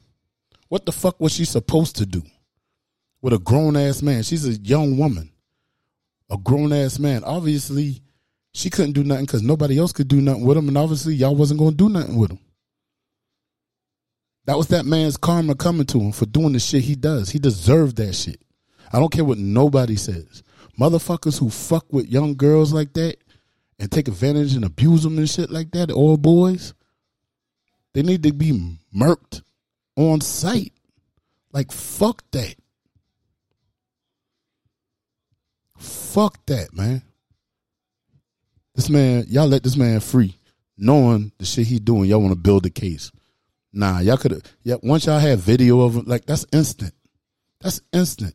What 0.70 0.86
the 0.86 0.92
fuck 0.92 1.20
was 1.20 1.34
she 1.34 1.46
supposed 1.46 1.98
to 1.98 2.06
do 2.06 2.24
with 3.22 3.34
a 3.34 3.40
grown 3.40 3.78
ass 3.78 4.02
man? 4.02 4.24
She's 4.24 4.48
a 4.48 4.54
young 4.54 4.98
woman, 4.98 5.32
a 6.30 6.38
grown 6.38 6.74
ass 6.74 6.98
man. 6.98 7.24
Obviously, 7.24 8.02
she 8.54 8.70
couldn't 8.70 8.94
do 8.94 9.04
nothing 9.04 9.26
because 9.26 9.44
nobody 9.44 9.78
else 9.78 9.92
could 9.92 10.08
do 10.08 10.22
nothing 10.22 10.46
with 10.46 10.58
him, 10.58 10.68
and 10.68 10.78
obviously, 10.78 11.16
y'all 11.16 11.36
wasn't 11.36 11.60
going 11.60 11.72
to 11.72 11.78
do 11.78 11.90
nothing 11.90 12.18
with 12.18 12.32
him. 12.32 12.40
That 14.46 14.58
was 14.58 14.68
that 14.68 14.86
man's 14.86 15.16
karma 15.16 15.56
coming 15.56 15.86
to 15.88 16.00
him 16.00 16.12
for 16.12 16.26
doing 16.26 16.54
the 16.54 16.60
shit 16.60 16.84
he 16.84 16.96
does. 16.96 17.30
He 17.30 17.40
deserved 17.40 17.96
that 17.98 18.14
shit. 18.14 18.42
I 18.92 19.00
don't 19.00 19.12
care 19.12 19.24
what 19.24 19.38
nobody 19.38 19.96
says. 19.96 20.44
Motherfuckers 20.80 21.40
who 21.40 21.50
fuck 21.50 21.92
with 21.94 22.08
young 22.08 22.36
girls 22.36 22.74
like 22.74 22.94
that 22.94 23.18
and 23.84 23.92
take 23.92 24.08
advantage 24.08 24.56
and 24.56 24.64
abuse 24.64 25.04
them 25.04 25.18
and 25.18 25.30
shit 25.30 25.52
like 25.52 25.72
that, 25.72 25.92
all 25.92 26.16
boys, 26.16 26.74
they 27.94 28.02
need 28.02 28.24
to 28.24 28.32
be 28.32 28.78
murked 28.96 29.42
on 29.98 30.22
sight. 30.22 30.72
Like, 31.52 31.70
fuck 31.70 32.24
that. 32.32 32.56
Fuck 35.78 36.46
that, 36.46 36.74
man. 36.74 37.02
This 38.74 38.90
man, 38.90 39.26
y'all 39.28 39.50
let 39.50 39.64
this 39.64 39.76
man 39.76 40.00
free, 40.00 40.38
knowing 40.78 41.34
the 41.38 41.44
shit 41.44 41.68
he 41.68 41.78
doing. 41.78 42.10
Y'all 42.10 42.22
want 42.22 42.32
to 42.32 42.40
build 42.40 42.66
a 42.66 42.70
case. 42.70 43.12
Nah, 43.74 44.00
y'all 44.00 44.16
could 44.16 44.32
have. 44.32 44.44
Yeah, 44.64 44.76
once 44.82 45.08
y'all 45.08 45.20
had 45.20 45.40
video 45.40 45.82
of 45.82 45.96
him, 45.96 46.06
like 46.08 46.26
that's 46.26 46.46
instant. 46.54 46.94
That's 47.60 47.82
instant. 47.92 48.34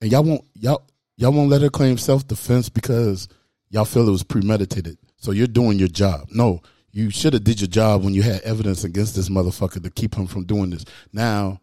And 0.00 0.12
y'all 0.12 0.22
won't 0.22 0.44
y'all 0.54 0.84
y'all 1.18 1.32
won't 1.32 1.50
let 1.50 1.60
her 1.60 1.68
claim 1.68 1.98
self 1.98 2.26
defense 2.26 2.70
because 2.70 3.28
y'all 3.68 3.84
feel 3.84 4.08
it 4.08 4.12
was 4.12 4.22
premeditated. 4.22 4.96
So 5.16 5.32
you're 5.32 5.46
doing 5.48 5.78
your 5.78 5.88
job. 5.88 6.28
No, 6.30 6.62
you 6.92 7.10
should 7.10 7.34
have 7.34 7.44
did 7.44 7.60
your 7.60 7.68
job 7.68 8.02
when 8.02 8.14
you 8.14 8.22
had 8.22 8.40
evidence 8.42 8.84
against 8.84 9.14
this 9.14 9.28
motherfucker 9.28 9.82
to 9.82 9.90
keep 9.90 10.14
him 10.14 10.26
from 10.26 10.44
doing 10.44 10.70
this. 10.70 10.84
Now, 11.12 11.60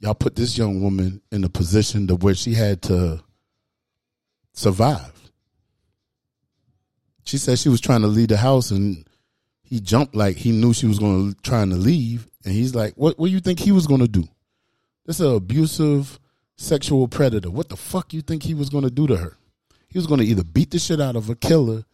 y'all 0.00 0.14
put 0.14 0.36
this 0.36 0.58
young 0.58 0.82
woman 0.82 1.22
in 1.30 1.44
a 1.44 1.48
position 1.48 2.08
to 2.08 2.16
where 2.16 2.34
she 2.34 2.52
had 2.52 2.82
to 2.82 3.22
survive. 4.52 5.12
She 7.22 7.38
said 7.38 7.58
she 7.58 7.70
was 7.70 7.80
trying 7.80 8.02
to 8.02 8.08
leave 8.08 8.28
the 8.28 8.36
house 8.36 8.70
and 8.70 9.08
he 9.62 9.80
jumped 9.80 10.14
like 10.14 10.36
he 10.36 10.50
knew 10.52 10.74
she 10.74 10.86
was 10.86 10.98
going 10.98 11.32
to 11.32 11.40
trying 11.40 11.70
to 11.70 11.76
leave 11.76 12.28
and 12.44 12.52
he's 12.52 12.74
like, 12.74 12.94
"What 12.96 13.18
what 13.18 13.28
do 13.28 13.32
you 13.32 13.40
think 13.40 13.60
he 13.60 13.72
was 13.72 13.86
going 13.86 14.00
to 14.00 14.08
do?" 14.08 14.24
This 15.06 15.20
is 15.20 15.26
an 15.26 15.34
abusive 15.34 16.18
sexual 16.56 17.08
predator. 17.08 17.50
What 17.50 17.68
the 17.68 17.76
fuck 17.76 18.12
you 18.12 18.22
think 18.22 18.42
he 18.42 18.54
was 18.54 18.70
going 18.70 18.84
to 18.84 18.90
do 18.90 19.06
to 19.06 19.16
her? 19.16 19.36
He 19.88 19.98
was 19.98 20.06
going 20.06 20.20
to 20.20 20.26
either 20.26 20.44
beat 20.44 20.70
the 20.70 20.78
shit 20.78 21.00
out 21.00 21.16
of 21.16 21.28
her, 21.28 21.34
kill 21.34 21.72
her, 21.72 21.84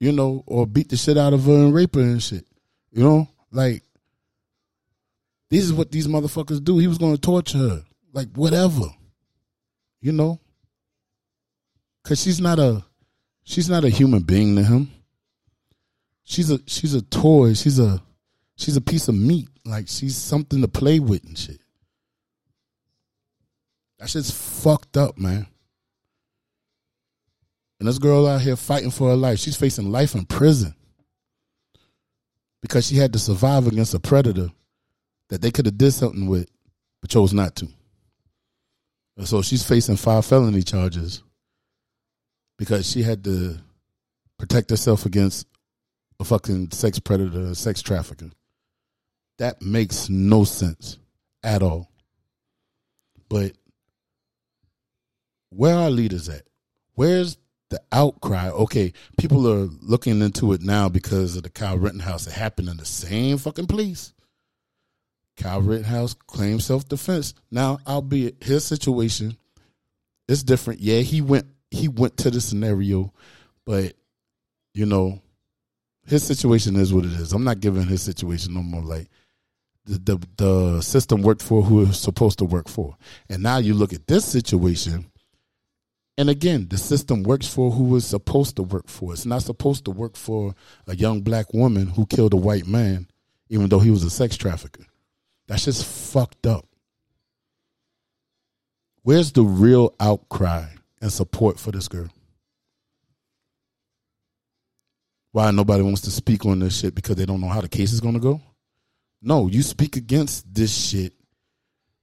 you 0.00 0.12
know, 0.12 0.42
or 0.46 0.66
beat 0.66 0.88
the 0.88 0.96
shit 0.96 1.16
out 1.16 1.32
of 1.32 1.44
her 1.44 1.52
and 1.52 1.74
rape 1.74 1.94
her 1.94 2.00
and 2.00 2.22
shit. 2.22 2.44
You 2.90 3.02
know, 3.04 3.28
like 3.52 3.82
this 5.50 5.64
is 5.64 5.72
what 5.72 5.90
these 5.92 6.06
motherfuckers 6.06 6.62
do. 6.62 6.78
He 6.78 6.88
was 6.88 6.98
going 6.98 7.14
to 7.14 7.20
torture 7.20 7.58
her, 7.58 7.84
like 8.12 8.28
whatever, 8.34 8.86
you 10.00 10.12
know, 10.12 10.40
because 12.02 12.22
she's 12.22 12.40
not 12.40 12.58
a 12.58 12.84
she's 13.44 13.68
not 13.68 13.84
a 13.84 13.88
human 13.88 14.22
being 14.22 14.56
to 14.56 14.62
him. 14.62 14.90
She's 16.24 16.50
a 16.50 16.60
she's 16.66 16.94
a 16.94 17.02
toy. 17.02 17.54
She's 17.54 17.78
a 17.78 18.02
she's 18.56 18.76
a 18.76 18.80
piece 18.80 19.08
of 19.08 19.14
meat. 19.14 19.48
Like 19.64 19.88
she's 19.88 20.16
something 20.16 20.62
to 20.62 20.68
play 20.68 21.00
with 21.00 21.24
and 21.24 21.38
shit. 21.38 21.60
That 23.98 24.08
shit's 24.08 24.30
fucked 24.30 24.96
up, 24.96 25.18
man. 25.18 25.46
And 27.80 27.88
this 27.88 27.98
girl 27.98 28.26
out 28.26 28.40
here 28.40 28.56
fighting 28.56 28.90
for 28.90 29.08
her 29.08 29.16
life. 29.16 29.38
She's 29.38 29.56
facing 29.56 29.90
life 29.90 30.14
in 30.14 30.24
prison 30.24 30.74
because 32.60 32.86
she 32.86 32.96
had 32.96 33.12
to 33.12 33.18
survive 33.18 33.66
against 33.66 33.94
a 33.94 34.00
predator 34.00 34.50
that 35.28 35.42
they 35.42 35.50
could 35.50 35.66
have 35.66 35.78
did 35.78 35.92
something 35.92 36.26
with, 36.26 36.50
but 37.00 37.10
chose 37.10 37.32
not 37.32 37.54
to. 37.56 37.68
And 39.16 39.28
so 39.28 39.42
she's 39.42 39.66
facing 39.66 39.96
five 39.96 40.24
felony 40.24 40.62
charges 40.62 41.22
because 42.56 42.88
she 42.90 43.02
had 43.02 43.24
to 43.24 43.58
protect 44.38 44.70
herself 44.70 45.06
against 45.06 45.46
a 46.20 46.24
fucking 46.24 46.70
sex 46.72 46.98
predator, 46.98 47.54
sex 47.54 47.82
trafficker. 47.82 48.30
That 49.38 49.62
makes 49.62 50.08
no 50.08 50.44
sense 50.44 50.98
at 51.44 51.62
all. 51.62 51.90
But 53.28 53.52
where 55.50 55.74
are 55.74 55.90
leaders 55.90 56.28
at? 56.28 56.42
Where's 56.94 57.38
the 57.70 57.80
outcry? 57.92 58.50
Okay, 58.50 58.92
people 59.18 59.48
are 59.48 59.68
looking 59.80 60.20
into 60.20 60.52
it 60.52 60.62
now 60.62 60.88
because 60.88 61.36
of 61.36 61.42
the 61.42 61.50
Kyle 61.50 61.78
Rittenhouse. 61.78 62.26
It 62.26 62.32
happened 62.32 62.68
in 62.68 62.76
the 62.76 62.84
same 62.84 63.38
fucking 63.38 63.66
place. 63.66 64.12
Kyle 65.36 65.60
Rittenhouse 65.60 66.14
claimed 66.14 66.62
self 66.62 66.88
defense. 66.88 67.34
Now, 67.50 67.78
albeit 67.86 68.42
his 68.42 68.64
situation 68.64 69.36
is 70.26 70.42
different. 70.42 70.80
Yeah, 70.80 71.00
he 71.00 71.20
went 71.20 71.46
he 71.70 71.88
went 71.88 72.16
to 72.18 72.30
the 72.30 72.40
scenario, 72.40 73.12
but 73.64 73.94
you 74.74 74.86
know, 74.86 75.20
his 76.06 76.22
situation 76.24 76.76
is 76.76 76.92
what 76.92 77.04
it 77.04 77.12
is. 77.12 77.32
I'm 77.32 77.44
not 77.44 77.60
giving 77.60 77.84
his 77.84 78.02
situation 78.02 78.54
no 78.54 78.62
more 78.62 78.82
like 78.82 79.08
the, 79.84 79.98
the 79.98 80.28
the 80.36 80.80
system 80.82 81.22
worked 81.22 81.42
for 81.42 81.62
who 81.62 81.82
it's 81.82 81.98
supposed 81.98 82.38
to 82.38 82.44
work 82.44 82.68
for. 82.68 82.96
And 83.28 83.42
now 83.42 83.58
you 83.58 83.74
look 83.74 83.92
at 83.92 84.06
this 84.06 84.24
situation 84.24 85.10
and 86.18 86.28
again, 86.28 86.66
the 86.68 86.76
system 86.76 87.22
works 87.22 87.46
for 87.46 87.70
who 87.70 87.96
it's 87.96 88.06
supposed 88.06 88.56
to 88.56 88.64
work 88.64 88.88
for. 88.88 89.12
It's 89.12 89.24
not 89.24 89.44
supposed 89.44 89.84
to 89.84 89.92
work 89.92 90.16
for 90.16 90.52
a 90.88 90.96
young 90.96 91.20
black 91.20 91.54
woman 91.54 91.86
who 91.86 92.06
killed 92.06 92.34
a 92.34 92.36
white 92.36 92.66
man, 92.66 93.06
even 93.48 93.68
though 93.68 93.78
he 93.78 93.92
was 93.92 94.02
a 94.02 94.10
sex 94.10 94.36
trafficker. 94.36 94.84
That's 95.46 95.64
just 95.64 95.86
fucked 95.86 96.44
up. 96.44 96.66
Where's 99.04 99.30
the 99.30 99.44
real 99.44 99.94
outcry 100.00 100.64
and 101.00 101.12
support 101.12 101.60
for 101.60 101.70
this 101.70 101.86
girl? 101.86 102.08
Why 105.30 105.52
nobody 105.52 105.84
wants 105.84 106.00
to 106.00 106.10
speak 106.10 106.44
on 106.44 106.58
this 106.58 106.80
shit 106.80 106.96
because 106.96 107.14
they 107.14 107.26
don't 107.26 107.40
know 107.40 107.46
how 107.46 107.60
the 107.60 107.68
case 107.68 107.92
is 107.92 108.00
going 108.00 108.14
to 108.14 108.20
go? 108.20 108.40
No, 109.22 109.46
you 109.46 109.62
speak 109.62 109.94
against 109.94 110.52
this 110.52 110.76
shit 110.76 111.12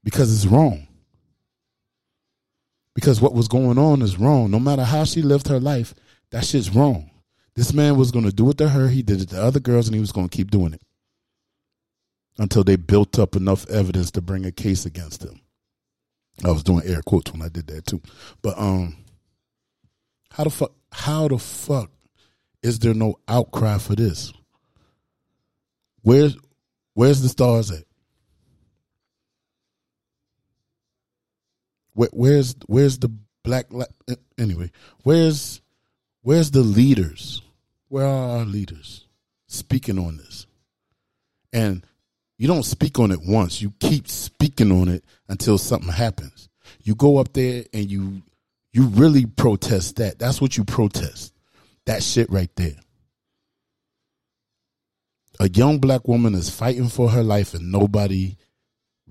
because 0.05 0.33
it's 0.33 0.49
wrong 0.49 0.87
because 2.95 3.21
what 3.21 3.33
was 3.33 3.47
going 3.47 3.77
on 3.77 4.01
is 4.01 4.17
wrong. 4.17 4.49
No 4.49 4.59
matter 4.59 4.83
how 4.83 5.03
she 5.03 5.21
lived 5.21 5.49
her 5.49 5.59
life, 5.59 5.93
that 6.31 6.45
shit's 6.45 6.73
wrong. 6.73 7.11
This 7.55 7.73
man 7.73 7.97
was 7.97 8.11
going 8.11 8.25
to 8.25 8.33
do 8.33 8.49
it 8.49 8.57
to 8.57 8.69
her. 8.69 8.87
He 8.87 9.03
did 9.03 9.21
it 9.21 9.29
to 9.29 9.41
other 9.41 9.59
girls, 9.59 9.87
and 9.87 9.95
he 9.95 10.01
was 10.01 10.11
going 10.11 10.27
to 10.27 10.35
keep 10.35 10.49
doing 10.49 10.73
it 10.73 10.81
until 12.37 12.63
they 12.63 12.75
built 12.75 13.19
up 13.19 13.35
enough 13.35 13.69
evidence 13.69 14.11
to 14.11 14.21
bring 14.21 14.45
a 14.45 14.51
case 14.51 14.85
against 14.85 15.23
him. 15.23 15.39
I 16.43 16.51
was 16.51 16.63
doing 16.63 16.85
air 16.85 17.01
quotes 17.05 17.31
when 17.31 17.41
I 17.41 17.49
did 17.49 17.67
that 17.67 17.85
too. 17.85 18.01
But 18.41 18.57
um, 18.57 18.97
how 20.31 20.43
the 20.43 20.49
fuck? 20.49 20.73
How 20.91 21.27
the 21.27 21.37
fuck 21.37 21.91
is 22.61 22.79
there 22.79 22.93
no 22.93 23.19
outcry 23.27 23.77
for 23.77 23.95
this? 23.95 24.33
Where's 26.01 26.35
Where's 26.93 27.21
the 27.21 27.29
stars 27.29 27.71
at? 27.71 27.83
Where, 31.95 32.09
where's 32.11 32.55
where's 32.67 32.99
the 32.99 33.09
black 33.43 33.67
anyway? 34.37 34.69
Where's 35.03 35.61
where's 36.21 36.51
the 36.51 36.61
leaders? 36.61 37.41
Where 37.87 38.05
are 38.05 38.39
our 38.39 38.45
leaders 38.45 39.07
speaking 39.47 39.97
on 39.97 40.17
this? 40.17 40.45
And 41.53 41.85
you 42.37 42.47
don't 42.47 42.63
speak 42.63 42.99
on 42.99 43.11
it 43.11 43.21
once. 43.25 43.61
You 43.61 43.73
keep 43.79 44.09
speaking 44.09 44.71
on 44.71 44.89
it 44.89 45.05
until 45.29 45.57
something 45.57 45.91
happens. 45.91 46.49
You 46.83 46.95
go 46.95 47.17
up 47.17 47.31
there 47.33 47.63
and 47.73 47.89
you 47.89 48.21
you 48.73 48.87
really 48.87 49.25
protest 49.25 49.95
that. 49.95 50.19
That's 50.19 50.41
what 50.41 50.57
you 50.57 50.65
protest. 50.65 51.33
That 51.85 52.03
shit 52.03 52.29
right 52.29 52.53
there. 52.57 52.75
A 55.39 55.49
young 55.49 55.79
black 55.79 56.07
woman 56.07 56.33
is 56.35 56.49
fighting 56.49 56.89
for 56.89 57.09
her 57.09 57.23
life 57.23 57.53
and 57.53 57.71
nobody 57.71 58.35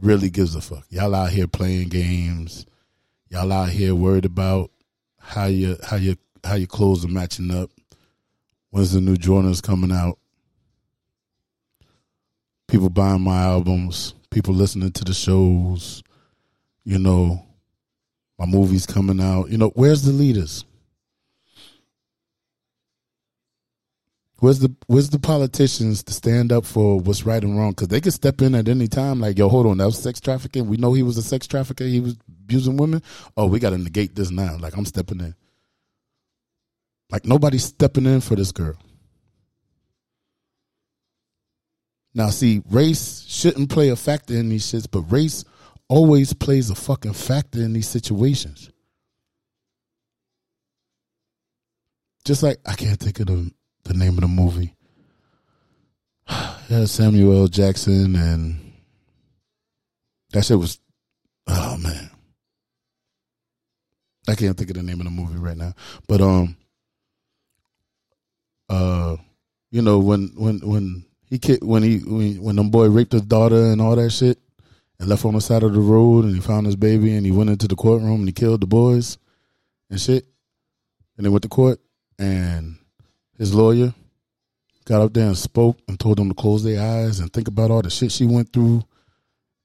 really 0.00 0.29
gives 0.29 0.55
a 0.55 0.61
fuck. 0.61 0.85
Y'all 0.91 1.14
out 1.14 1.31
here 1.31 1.47
playing 1.47 1.88
games, 1.88 2.67
Y'all 3.35 3.53
out 3.53 3.69
here 3.69 3.97
worried 3.97 4.25
about 4.25 4.71
how 5.19 5.47
you 5.47 5.76
how 5.83 5.97
you 5.97 6.17
how 6.45 6.55
your 6.55 6.69
clothes 6.69 7.05
are 7.05 7.09
matching 7.09 7.50
up. 7.50 7.69
When's 8.71 8.93
the 8.93 9.00
new 9.00 9.17
Jordans 9.17 9.61
coming 9.61 9.91
out? 9.91 10.21
People 12.69 12.91
buying 12.91 13.23
my 13.23 13.43
albums, 13.43 14.14
people 14.31 14.55
listening 14.55 14.93
to 14.93 15.03
the 15.03 15.12
shows, 15.12 16.05
you 16.85 16.97
know, 16.97 17.45
my 18.38 18.47
movies 18.47 18.87
coming 18.87 19.21
out. 19.21 19.50
You 19.50 19.59
know, 19.59 19.73
where's 19.75 20.03
the 20.03 20.12
leaders? 20.12 20.64
Where's 24.38 24.61
the 24.61 24.73
where's 24.87 25.11
the 25.11 25.19
politicians 25.19 26.05
to 26.05 26.12
stand 26.12 26.53
up 26.53 26.64
for 26.64 27.00
what's 27.00 27.26
right 27.26 27.43
and 27.43 27.59
wrong? 27.59 27.71
Because 27.71 27.88
they 27.88 28.00
could 28.00 28.12
step 28.12 28.43
in 28.43 28.55
at 28.55 28.69
any 28.69 28.87
time. 28.87 29.19
Like, 29.19 29.38
yo, 29.38 29.49
hold 29.49 29.67
on, 29.67 29.79
that 29.79 29.87
was 29.87 29.99
sex 29.99 30.21
trafficking. 30.21 30.69
We 30.69 30.76
know 30.76 30.93
he 30.93 31.03
was 31.03 31.19
a 31.19 31.23
sex 31.23 31.49
trafficker. 31.49 31.83
He 31.83 31.99
was 31.99 32.17
abusing 32.45 32.77
women. 32.77 33.03
Oh, 33.37 33.47
we 33.47 33.59
got 33.59 33.71
to 33.71 33.79
negate 33.79 34.15
this 34.15 34.31
now. 34.31 34.57
Like, 34.59 34.77
I'm 34.77 34.87
stepping 34.87 35.21
in. 35.21 35.35
Like 37.11 37.27
nobody's 37.27 37.65
stepping 37.65 38.07
in 38.07 38.21
for 38.21 38.35
this 38.35 38.51
girl. 38.51 38.77
Now, 42.15 42.31
see, 42.31 42.63
race 42.71 43.25
shouldn't 43.29 43.71
play 43.71 43.89
a 43.89 43.97
factor 43.97 44.35
in 44.35 44.49
these 44.49 44.65
shits, 44.67 44.89
but 44.91 45.03
race 45.03 45.45
always 45.89 46.33
plays 46.33 46.71
a 46.71 46.75
fucking 46.75 47.13
factor 47.13 47.61
in 47.61 47.73
these 47.73 47.89
situations. 47.89 48.71
Just 52.25 52.43
like 52.43 52.59
I 52.65 52.75
can't 52.75 52.99
think 52.99 53.21
of 53.21 53.27
the, 53.27 53.53
the 53.85 53.95
name 53.95 54.15
of 54.15 54.21
the 54.21 54.29
movie. 54.29 54.75
Yeah, 56.71 56.87
Samuel 56.87 57.43
L. 57.43 57.47
Jackson 57.47 58.17
and 58.17 58.73
that 60.33 60.47
shit 60.47 60.59
was 60.59 60.81
oh 61.47 61.77
man. 61.77 62.03
I 64.26 64.35
can't 64.35 64.57
think 64.57 64.71
of 64.71 64.76
the 64.76 64.83
name 64.83 65.00
of 65.00 65.04
the 65.04 65.11
movie 65.11 65.38
right 65.38 65.57
now. 65.57 65.75
But 66.09 66.21
um 66.21 66.57
uh 68.69 69.16
you 69.71 69.83
know 69.83 69.99
when 69.99 70.31
when 70.37 70.61
when 70.61 71.04
he 71.26 71.38
kid 71.38 71.62
when 71.62 71.83
he 71.83 71.99
when, 71.99 72.43
when 72.43 72.57
them 72.57 72.71
boy 72.71 72.88
raped 72.88 73.12
his 73.12 73.23
daughter 73.23 73.66
and 73.66 73.81
all 73.81 73.97
that 73.97 74.11
shit 74.11 74.38
and 74.99 75.09
left 75.09 75.25
on 75.25 75.35
the 75.35 75.40
side 75.40 75.62
of 75.62 75.73
the 75.75 75.81
road 75.81 76.25
and 76.25 76.35
he 76.35 76.40
found 76.40 76.66
his 76.66 76.76
baby 76.76 77.14
and 77.14 77.26
he 77.26 77.33
went 77.33 77.50
into 77.50 77.69
the 77.69 77.76
courtroom 77.76 78.21
and 78.21 78.28
he 78.28 78.33
killed 78.33 78.61
the 78.61 78.66
boys 78.66 79.19
and 79.90 80.00
shit 80.00 80.26
and 81.16 81.26
they 81.26 81.31
went 81.31 81.43
to 81.43 81.49
court 81.49 81.78
and 82.19 82.76
his 83.37 83.54
lawyer 83.54 83.93
got 84.87 85.02
up 85.02 85.12
there 85.12 85.26
and 85.26 85.37
spoke 85.37 85.78
and 85.88 85.99
told 85.99 86.19
them 86.19 86.28
to 86.28 86.35
close 86.35 86.62
their 86.62 86.81
eyes 86.81 87.21
and 87.21 87.33
think 87.33 87.49
about 87.49 87.71
all 87.71 87.83
the 87.83 87.90
shit 87.90 88.12
she 88.12 88.25
went 88.25 88.52
through 88.52 88.83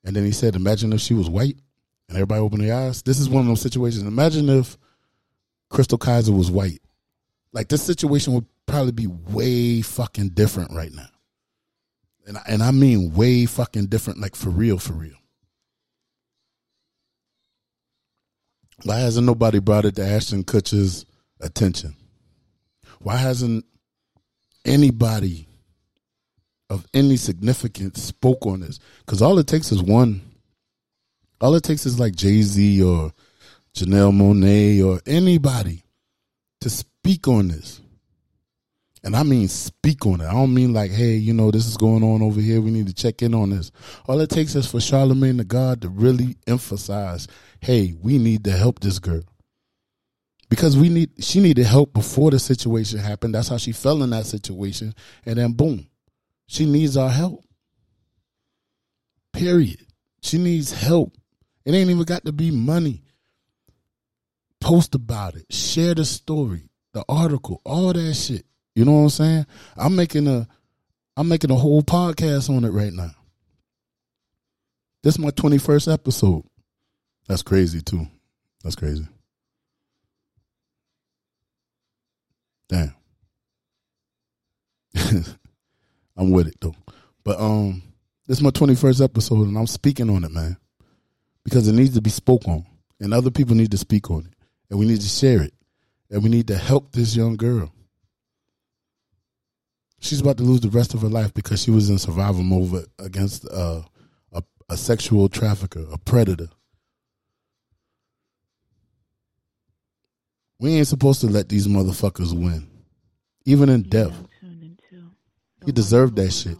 and 0.04 0.16
then 0.16 0.26
he 0.26 0.32
said 0.32 0.56
imagine 0.56 0.92
if 0.92 1.02
she 1.02 1.14
was 1.14 1.30
white 1.30 1.58
and 2.10 2.18
everybody 2.18 2.42
opened 2.42 2.64
their 2.64 2.76
eyes 2.76 3.02
this 3.04 3.20
is 3.20 3.30
one 3.30 3.42
of 3.42 3.48
those 3.48 3.62
situations 3.62 4.04
imagine 4.04 4.50
if 4.50 4.78
Chrystul 5.72 6.00
Kizer 6.00 6.36
was 6.36 6.52
white 6.52 6.82
like 7.54 7.70
this 7.70 7.84
situation 7.84 8.34
would 8.34 8.46
probably 8.66 8.92
be 8.92 9.08
way 9.08 9.82
fucking 9.82 10.30
different 10.30 10.72
right 10.74 10.94
now 10.94 11.08
and 12.30 12.38
I, 12.38 12.42
and 12.48 12.64
I 12.64 12.70
mean 12.70 13.14
way 13.14 13.48
fucking 13.48 13.88
different, 13.88 14.20
like 14.20 14.36
for 14.36 14.52
real, 14.52 14.78
for 14.78 14.94
real. 14.94 15.18
Why 18.84 19.00
hasn't 19.00 19.26
nobody 19.26 19.60
brought 19.60 19.86
it 19.86 19.96
to 19.96 20.06
Ashton 20.06 20.44
Kutcher's 20.44 21.06
attention? 21.42 21.96
Why 23.00 23.18
hasn't 23.18 23.66
anybody 24.64 25.48
of 26.70 26.86
any 26.94 27.18
significance 27.18 28.04
spoke 28.04 28.46
on 28.46 28.60
this? 28.60 28.80
Because 29.00 29.24
all 29.24 29.40
it 29.40 29.48
takes 29.48 29.72
is 29.72 29.82
one. 29.82 30.22
All 31.42 31.56
it 31.56 31.64
takes 31.64 31.86
is 31.86 32.00
like 32.00 32.16
Jay 32.16 32.42
Z 32.42 32.84
or 32.84 33.12
Janelle 33.74 34.12
Monáe 34.12 34.86
or 34.86 35.02
anybody 35.06 35.84
to 36.62 36.70
speak 36.70 37.28
on 37.28 37.48
this. 37.48 37.82
And 39.04 39.16
I 39.16 39.24
mean 39.24 39.48
speak 39.48 40.06
on 40.06 40.20
it. 40.20 40.28
I 40.28 40.34
don't 40.34 40.54
mean 40.54 40.74
like, 40.74 40.92
hey, 40.92 41.14
you 41.14 41.34
know, 41.34 41.52
this 41.52 41.66
is 41.66 41.78
going 41.78 42.04
on 42.04 42.22
over 42.22 42.42
here. 42.42 42.60
We 42.60 42.72
need 42.72 42.88
to 42.88 42.94
check 42.94 43.22
in 43.22 43.34
on 43.34 43.52
this. 43.52 43.72
All 44.08 44.20
it 44.20 44.30
takes 44.30 44.56
is 44.56 44.70
for 44.70 44.82
Charlemagne 44.82 45.38
the 45.38 45.46
God 45.46 45.82
to 45.82 45.90
really 45.90 46.36
emphasize, 46.48 47.28
hey, 47.62 47.94
we 48.02 48.18
need 48.18 48.44
to 48.44 48.52
help 48.52 48.80
this 48.80 49.00
girl. 49.00 49.24
Because 50.50 50.76
we 50.76 50.90
need 50.90 51.12
she 51.20 51.40
needed 51.40 51.66
help 51.66 51.94
before 51.94 52.32
the 52.32 52.40
situation 52.40 53.00
happened. 53.00 53.36
That's 53.36 53.48
how 53.48 53.58
she 53.58 53.72
fell 53.72 54.04
in 54.04 54.10
that 54.10 54.26
situation. 54.26 54.94
And 55.26 55.38
then 55.38 55.54
boom. 55.54 55.88
She 56.48 56.66
needs 56.66 56.98
our 56.98 57.12
help. 57.12 57.46
Period. 59.32 59.86
She 60.22 60.40
needs 60.40 60.74
help. 60.74 61.14
It 61.66 61.74
ain't 61.74 61.90
even 61.90 62.04
got 62.04 62.26
to 62.26 62.32
be 62.32 62.52
money. 62.52 63.04
Post 64.62 64.96
about 64.96 65.36
it. 65.36 65.46
Share 65.52 65.96
the 65.96 66.06
story, 66.06 66.70
the 66.94 67.04
article, 67.08 67.62
all 67.66 67.94
that 67.94 68.14
shit. 68.14 68.46
You 68.76 68.86
know 68.86 68.94
what 68.94 69.00
I'm 69.04 69.10
saying? 69.10 69.46
I'm 69.78 69.96
making 69.96 70.28
a 70.28 70.48
I'm 71.18 71.28
making 71.28 71.52
a 71.52 71.56
whole 71.56 71.82
podcast 71.82 72.50
on 72.50 72.64
it 72.64 72.70
right 72.70 72.94
now. 72.94 73.12
This 75.04 75.16
is 75.16 75.20
my 75.20 75.32
21st 75.32 75.94
episode. 75.94 76.44
That's 77.28 77.42
crazy 77.42 77.82
too. 77.82 78.08
That's 78.64 78.76
crazy. 78.76 79.06
Damn. 82.68 82.94
I'm 86.18 86.32
with 86.32 86.48
it 86.48 86.56
though. 86.62 86.76
But 87.24 87.40
um 87.40 87.84
this 88.28 88.38
is 88.38 88.44
my 88.44 88.52
21st 88.52 89.04
episode 89.04 89.48
and 89.48 89.58
I'm 89.58 89.68
speaking 89.68 90.10
on 90.10 90.24
it, 90.24 90.32
man. 90.32 90.58
Because 91.50 91.68
it 91.68 91.74
needs 91.74 91.96
to 91.96 92.02
be 92.02 92.10
spoke 92.10 92.48
on. 92.48 92.66
And 93.00 93.14
other 93.14 93.32
people 93.32 93.56
need 93.56 93.72
to 93.72 93.78
speak 93.78 94.12
on 94.12 94.26
it. 94.26 94.34
And 94.70 94.78
we 94.78 94.86
need 94.86 95.02
to 95.02 95.08
share 95.08 95.42
it. 95.42 95.54
And 96.12 96.24
we 96.24 96.30
need 96.30 96.48
to 96.48 96.58
help 96.58 96.92
this 96.92 97.16
young 97.16 97.38
girl. 97.38 97.72
She's 100.00 100.22
about 100.22 100.38
to 100.38 100.44
lose 100.44 100.62
the 100.62 100.70
rest 100.70 100.94
of 100.94 101.02
her 101.02 101.10
life 101.10 101.34
because 101.34 101.64
she 101.64 101.72
was 101.72 101.90
in 101.90 101.98
survival 101.98 102.44
mode 102.44 102.86
against 103.00 103.46
uh, 103.50 103.82
a 104.32 104.44
a 104.70 104.78
sexual 104.78 105.28
trafficker, 105.28 105.86
a 105.92 105.98
predator. 105.98 106.50
We 110.60 110.76
ain't 110.76 110.88
supposed 110.88 111.22
to 111.22 111.28
let 111.28 111.50
these 111.50 111.68
motherfuckers 111.68 112.34
win, 112.34 112.70
even 113.46 113.70
in 113.70 113.84
death. 113.84 114.14
He 115.66 115.72
deserved 115.72 116.16
that 116.18 116.32
shit. 116.32 116.58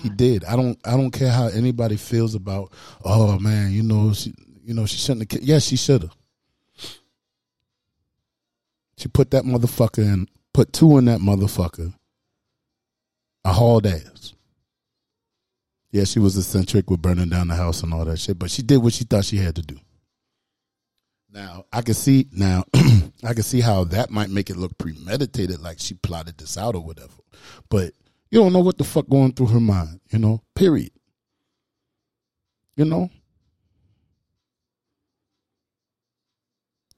He 0.00 0.08
did. 0.08 0.44
I 0.44 0.56
don't. 0.56 0.78
I 0.84 0.92
don't 0.92 1.10
care 1.10 1.30
how 1.30 1.48
anybody 1.48 1.96
feels 1.96 2.34
about. 2.34 2.72
Oh 3.04 3.38
man, 3.38 3.72
you 3.72 3.82
know 3.82 4.12
she. 4.12 4.34
You 4.64 4.74
know 4.74 4.86
she 4.86 4.96
shouldn't 4.96 5.32
have. 5.32 5.42
Yes, 5.42 5.64
she 5.64 5.76
should 5.76 6.02
have. 6.02 6.16
She 8.98 9.08
put 9.08 9.30
that 9.32 9.44
motherfucker 9.44 10.02
in 10.02 10.28
put 10.56 10.72
two 10.72 10.96
in 10.96 11.04
that 11.04 11.20
motherfucker. 11.20 11.92
I 13.44 13.52
hauled 13.52 13.86
ass. 13.86 14.32
Yeah, 15.90 16.04
she 16.04 16.18
was 16.18 16.36
eccentric 16.38 16.88
with 16.90 17.02
burning 17.02 17.28
down 17.28 17.48
the 17.48 17.54
house 17.54 17.82
and 17.82 17.92
all 17.92 18.06
that 18.06 18.18
shit, 18.18 18.38
but 18.38 18.50
she 18.50 18.62
did 18.62 18.78
what 18.78 18.94
she 18.94 19.04
thought 19.04 19.26
she 19.26 19.36
had 19.36 19.54
to 19.56 19.62
do. 19.62 19.78
Now 21.30 21.66
I 21.70 21.82
can 21.82 21.92
see 21.92 22.28
now 22.32 22.64
I 22.74 23.34
can 23.34 23.42
see 23.42 23.60
how 23.60 23.84
that 23.84 24.10
might 24.10 24.30
make 24.30 24.48
it 24.48 24.56
look 24.56 24.78
premeditated, 24.78 25.60
like 25.60 25.78
she 25.78 25.92
plotted 25.92 26.38
this 26.38 26.56
out 26.56 26.74
or 26.74 26.82
whatever. 26.82 27.12
But 27.68 27.92
you 28.30 28.40
don't 28.40 28.52
know 28.52 28.60
what 28.60 28.78
the 28.78 28.84
fuck 28.84 29.08
going 29.08 29.32
through 29.32 29.46
her 29.48 29.60
mind, 29.60 30.00
you 30.10 30.18
know. 30.18 30.42
Period. 30.54 30.90
You 32.76 32.84
know, 32.84 33.08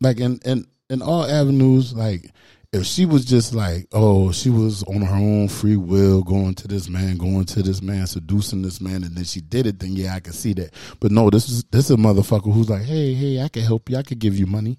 like 0.00 0.18
in 0.18 0.40
in 0.44 0.66
in 0.90 1.02
all 1.02 1.24
avenues, 1.24 1.94
like 1.94 2.30
if 2.72 2.84
she 2.84 3.06
was 3.06 3.24
just 3.24 3.54
like, 3.54 3.86
oh, 3.92 4.30
she 4.30 4.50
was 4.50 4.82
on 4.84 5.00
her 5.00 5.14
own 5.14 5.48
free 5.48 5.76
will, 5.76 6.22
going 6.22 6.54
to 6.54 6.68
this 6.68 6.88
man, 6.88 7.16
going 7.16 7.44
to 7.46 7.62
this 7.62 7.80
man, 7.80 8.06
seducing 8.06 8.62
this 8.62 8.80
man, 8.80 9.04
and 9.04 9.16
then 9.16 9.24
she 9.24 9.40
did 9.40 9.66
it, 9.66 9.78
then 9.78 9.92
yeah, 9.92 10.14
I 10.14 10.20
can 10.20 10.32
see 10.34 10.52
that. 10.54 10.74
But 11.00 11.12
no, 11.12 11.30
this 11.30 11.48
is 11.48 11.64
this 11.64 11.86
is 11.86 11.92
a 11.92 11.96
motherfucker 11.96 12.52
who's 12.52 12.68
like, 12.68 12.82
hey, 12.82 13.14
hey, 13.14 13.40
I 13.40 13.48
can 13.48 13.62
help 13.62 13.88
you, 13.88 13.96
I 13.96 14.02
can 14.02 14.18
give 14.18 14.38
you 14.38 14.46
money. 14.46 14.78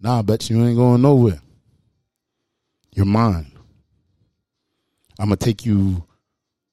Nah, 0.00 0.20
I 0.20 0.22
bet 0.22 0.48
you 0.48 0.64
ain't 0.64 0.76
going 0.76 1.02
nowhere. 1.02 1.40
You're 2.94 3.06
mine. 3.06 3.52
I'm 5.18 5.26
gonna 5.26 5.36
take 5.36 5.66
you. 5.66 6.04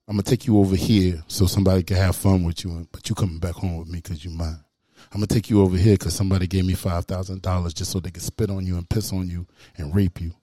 I'm 0.08 0.16
gonna 0.16 0.24
take 0.24 0.46
you 0.46 0.60
over 0.60 0.76
here 0.76 1.24
so 1.28 1.48
somebody 1.48 1.82
can 1.84 1.98
have 1.98 2.16
fun 2.16 2.44
with 2.44 2.64
you, 2.64 2.88
but 2.92 3.10
you 3.10 3.16
coming 3.16 3.40
back 3.40 3.56
home 3.56 3.78
with 3.78 3.88
me 3.88 4.00
because 4.00 4.24
you're 4.24 4.34
mine. 4.34 4.64
I'm 5.12 5.18
gonna 5.20 5.28
take 5.28 5.50
you 5.50 5.62
over 5.62 5.78
here 5.78 5.94
because 5.96 6.14
somebody 6.14 6.46
gave 6.48 6.66
me 6.66 6.74
five 6.74 7.06
thousand 7.06 7.42
dollars 7.42 7.74
just 7.74 7.92
so 7.92 8.00
they 8.00 8.12
could 8.12 8.22
spit 8.22 8.50
on 8.50 8.66
you 8.66 8.78
and 8.78 8.88
piss 8.90 9.12
on 9.12 9.30
you 9.30 9.48
and 9.78 9.96
rape 9.96 10.22
you 10.22 10.34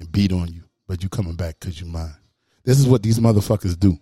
and 0.00 0.10
beat 0.10 0.32
on 0.32 0.52
you, 0.52 0.64
but 0.88 1.02
you 1.02 1.08
coming 1.08 1.36
back 1.36 1.60
because 1.60 1.80
you 1.80 1.86
mine. 1.86 2.14
This 2.64 2.78
is 2.78 2.86
what 2.86 3.02
these 3.02 3.18
motherfuckers 3.18 3.78
do. 3.78 3.98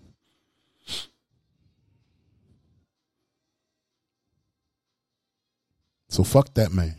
So 6.09 6.25
fuck 6.25 6.53
that 6.55 6.73
man. 6.73 6.97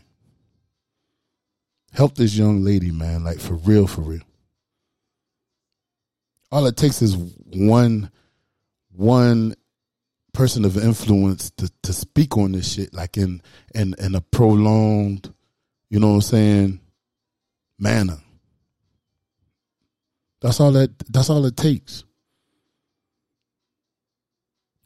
Help 1.92 2.14
this 2.14 2.34
young 2.34 2.64
lady, 2.64 2.90
man, 2.90 3.22
like 3.24 3.38
for 3.38 3.54
real, 3.54 3.86
for 3.86 4.00
real. 4.00 4.22
All 6.52 6.66
it 6.66 6.76
takes 6.76 7.00
is 7.00 7.16
one 7.16 8.10
one 8.94 9.54
person 10.34 10.66
of 10.66 10.76
influence 10.76 11.50
to, 11.52 11.70
to 11.82 11.92
speak 11.94 12.36
on 12.36 12.52
this 12.52 12.74
shit 12.74 12.92
like 12.92 13.16
in 13.16 13.40
in 13.74 13.94
in 13.98 14.14
a 14.14 14.20
prolonged, 14.20 15.32
you 15.88 15.98
know 15.98 16.08
what 16.08 16.14
I'm 16.16 16.20
saying, 16.20 16.80
manner. 17.78 18.18
That's 20.42 20.60
all 20.60 20.72
that 20.72 20.90
that's 21.08 21.30
all 21.30 21.46
it 21.46 21.56
takes. 21.56 22.04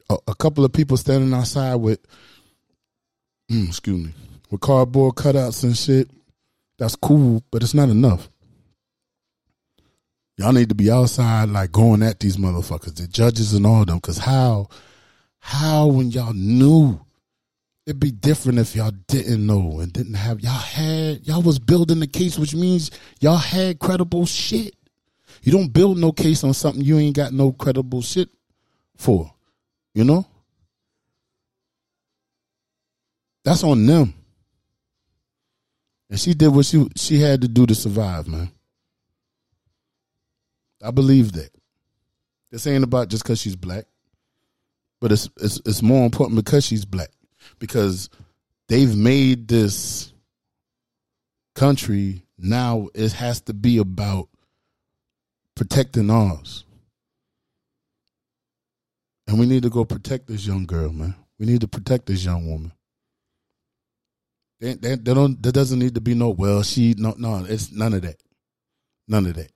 A, 0.09 0.17
a 0.29 0.35
couple 0.35 0.63
of 0.63 0.71
people 0.71 0.95
standing 0.95 1.33
outside 1.33 1.75
with 1.75 1.99
mm, 3.51 3.67
excuse 3.67 4.05
me, 4.05 4.13
with 4.49 4.61
cardboard 4.61 5.15
cutouts 5.15 5.65
and 5.65 5.75
shit. 5.75 6.09
That's 6.79 6.95
cool, 6.95 7.43
but 7.51 7.61
it's 7.61 7.73
not 7.73 7.89
enough. 7.89 8.29
Y'all 10.37 10.53
need 10.53 10.69
to 10.69 10.75
be 10.75 10.91
outside, 10.91 11.49
like 11.49 11.71
going 11.71 12.03
at 12.03 12.19
these 12.19 12.37
motherfuckers, 12.37 12.95
the 12.95 13.07
judges 13.07 13.53
and 13.53 13.65
all 13.65 13.85
them. 13.85 13.99
Cause 13.99 14.19
how, 14.19 14.67
how 15.39 15.87
when 15.87 16.11
y'all 16.11 16.33
knew, 16.33 16.99
it'd 17.87 17.99
be 17.99 18.11
different 18.11 18.59
if 18.59 18.75
y'all 18.75 18.91
didn't 19.07 19.47
know 19.47 19.79
and 19.79 19.91
didn't 19.91 20.13
have 20.13 20.41
y'all 20.41 20.51
had 20.51 21.25
y'all 21.25 21.41
was 21.41 21.57
building 21.57 21.99
the 21.99 22.07
case, 22.07 22.37
which 22.37 22.53
means 22.53 22.91
y'all 23.19 23.37
had 23.37 23.79
credible 23.79 24.25
shit. 24.27 24.75
You 25.41 25.51
don't 25.51 25.73
build 25.73 25.97
no 25.97 26.11
case 26.11 26.43
on 26.43 26.53
something 26.53 26.83
you 26.83 26.99
ain't 26.99 27.15
got 27.15 27.33
no 27.33 27.51
credible 27.51 28.01
shit 28.01 28.29
for. 28.95 29.33
You 29.95 30.03
know? 30.03 30.27
That's 33.43 33.63
on 33.63 33.85
them. 33.85 34.13
And 36.09 36.19
she 36.19 36.33
did 36.33 36.49
what 36.49 36.65
she 36.65 36.87
she 36.95 37.19
had 37.19 37.41
to 37.41 37.47
do 37.47 37.65
to 37.65 37.73
survive, 37.73 38.27
man. 38.27 38.51
I 40.83 40.91
believe 40.91 41.33
that. 41.33 41.49
This 42.51 42.67
ain't 42.67 42.83
about 42.83 43.09
just 43.09 43.23
because 43.23 43.39
she's 43.39 43.55
black, 43.55 43.85
but 45.01 45.11
it's 45.11 45.29
it's 45.41 45.59
it's 45.65 45.81
more 45.81 46.05
important 46.05 46.37
because 46.37 46.65
she's 46.65 46.85
black. 46.85 47.09
Because 47.59 48.09
they've 48.67 48.95
made 48.95 49.47
this 49.47 50.13
country 51.55 52.23
now. 52.37 52.87
It 52.93 53.11
has 53.13 53.41
to 53.41 53.53
be 53.53 53.79
about 53.79 54.29
protecting 55.55 56.09
ours, 56.09 56.63
and 59.27 59.39
we 59.39 59.45
need 59.45 59.63
to 59.63 59.69
go 59.69 59.83
protect 59.83 60.27
this 60.27 60.47
young 60.47 60.65
girl, 60.65 60.93
man. 60.93 61.15
We 61.37 61.45
need 61.45 61.61
to 61.61 61.67
protect 61.67 62.05
this 62.05 62.23
young 62.23 62.49
woman. 62.49 62.71
They, 64.59 64.73
they, 64.73 64.95
they 64.95 65.13
don't. 65.13 65.41
There 65.41 65.51
doesn't 65.51 65.79
need 65.79 65.95
to 65.95 66.01
be 66.01 66.15
no. 66.15 66.29
Well, 66.29 66.63
she 66.63 66.95
no 66.97 67.13
no. 67.17 67.45
It's 67.47 67.71
none 67.71 67.93
of 67.93 68.03
that. 68.03 68.21
None 69.07 69.25
of 69.25 69.35
that. 69.35 69.51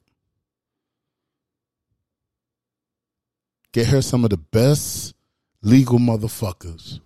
Get 3.74 3.88
her 3.88 4.02
some 4.02 4.24
of 4.24 4.30
the 4.30 4.38
best 4.38 5.14
legal 5.62 6.00
motherfuckers 6.00 7.00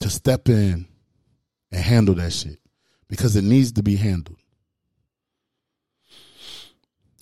to 0.00 0.08
step 0.08 0.48
in 0.48 0.86
and 1.70 1.80
handle 1.80 2.14
that 2.14 2.32
shit 2.32 2.58
because 3.08 3.36
it 3.36 3.44
needs 3.44 3.72
to 3.72 3.82
be 3.82 3.96
handled. 3.96 4.38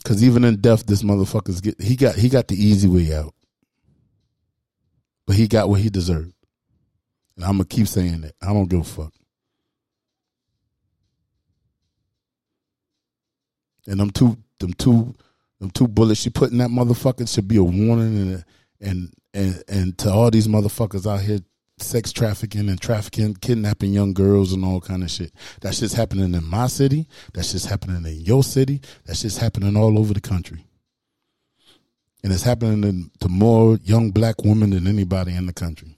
Because 0.02 0.24
even 0.24 0.44
in 0.44 0.60
death, 0.60 0.86
this 0.86 1.02
motherfucker's 1.02 1.60
get 1.60 1.80
he 1.80 1.94
got 1.96 2.14
he 2.14 2.28
got 2.28 2.48
the 2.48 2.54
easy 2.54 2.88
way 2.88 3.14
out, 3.14 3.34
but 5.26 5.36
he 5.36 5.46
got 5.46 5.68
what 5.68 5.80
he 5.80 5.90
deserved. 5.90 6.32
And 7.36 7.44
I'm 7.44 7.52
gonna 7.52 7.64
keep 7.64 7.86
saying 7.86 8.22
that. 8.22 8.34
I 8.40 8.52
don't 8.52 8.68
give 8.68 8.80
a 8.80 8.84
fuck. 8.84 9.12
And 13.86 14.00
them 14.00 14.10
two, 14.10 14.38
them 14.58 14.72
two, 14.74 15.14
them 15.60 15.70
two 15.70 15.86
bullets 15.86 16.20
she 16.20 16.30
put 16.30 16.50
in 16.50 16.58
that 16.58 16.70
motherfucker 16.70 17.32
should 17.32 17.46
be 17.46 17.56
a 17.56 17.62
warning 17.62 18.16
and 18.16 18.44
and 18.80 19.12
and 19.32 19.62
and 19.68 19.98
to 19.98 20.10
all 20.10 20.30
these 20.30 20.48
motherfuckers 20.48 21.10
out 21.10 21.20
here 21.20 21.40
sex 21.82 22.12
trafficking 22.12 22.68
and 22.68 22.80
trafficking, 22.80 23.34
kidnapping 23.34 23.92
young 23.92 24.12
girls 24.12 24.52
and 24.52 24.64
all 24.64 24.80
kind 24.80 25.02
of 25.02 25.10
shit. 25.10 25.32
That 25.62 25.74
shit's 25.74 25.94
happening 25.94 26.34
in 26.34 26.44
my 26.44 26.66
city. 26.66 27.06
That 27.34 27.44
shit's 27.44 27.64
happening 27.64 28.04
in 28.04 28.20
your 28.20 28.42
city. 28.42 28.80
That 29.06 29.16
shit's 29.16 29.38
happening 29.38 29.76
all 29.76 29.98
over 29.98 30.14
the 30.14 30.20
country. 30.20 30.66
And 32.22 32.32
it's 32.32 32.42
happening 32.42 33.10
to 33.20 33.28
more 33.28 33.78
young 33.82 34.10
black 34.10 34.44
women 34.44 34.70
than 34.70 34.86
anybody 34.86 35.34
in 35.34 35.46
the 35.46 35.54
country. 35.54 35.96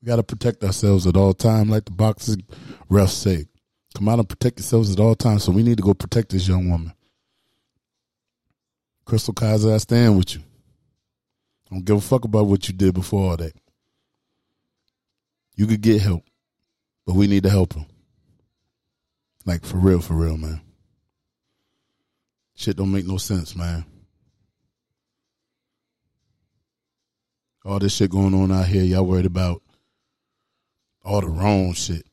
We 0.00 0.06
got 0.06 0.16
to 0.16 0.22
protect 0.22 0.64
ourselves 0.64 1.06
at 1.06 1.16
all 1.16 1.34
time, 1.34 1.68
like 1.68 1.86
the 1.86 1.90
boxing 1.90 2.44
refs 2.90 3.10
say. 3.10 3.46
Come 3.94 4.08
out 4.08 4.18
and 4.18 4.28
protect 4.28 4.58
yourselves 4.58 4.92
at 4.92 5.00
all 5.00 5.14
times. 5.14 5.44
So 5.44 5.52
we 5.52 5.62
need 5.62 5.76
to 5.76 5.82
go 5.82 5.94
protect 5.94 6.30
this 6.30 6.48
young 6.48 6.68
woman. 6.68 6.92
Chrystul 9.06 9.34
Kizer, 9.34 9.74
I 9.74 9.78
stand 9.78 10.16
with 10.16 10.34
you. 10.34 10.40
I 10.40 11.74
don't 11.74 11.84
give 11.84 11.96
a 11.96 12.00
fuck 12.00 12.24
about 12.24 12.46
what 12.46 12.66
you 12.68 12.74
did 12.74 12.94
before 12.94 13.30
all 13.30 13.36
that. 13.36 13.54
You 15.54 15.66
could 15.66 15.80
get 15.80 16.02
help, 16.02 16.24
but 17.06 17.14
we 17.14 17.26
need 17.26 17.44
to 17.44 17.50
help 17.50 17.74
her. 17.74 17.86
Like 19.44 19.64
for 19.64 19.76
real, 19.76 20.00
for 20.00 20.14
real, 20.14 20.36
man. 20.36 20.60
Shit 22.56 22.76
don't 22.76 22.92
make 22.92 23.06
no 23.06 23.18
sense, 23.18 23.54
man. 23.54 23.84
All 27.64 27.78
this 27.78 27.94
shit 27.94 28.10
going 28.10 28.34
on 28.34 28.52
out 28.52 28.66
here, 28.66 28.82
y'all 28.82 29.06
worried 29.06 29.26
about 29.26 29.62
all 31.04 31.20
the 31.20 31.28
wrong 31.28 31.72
shit. 31.72 32.04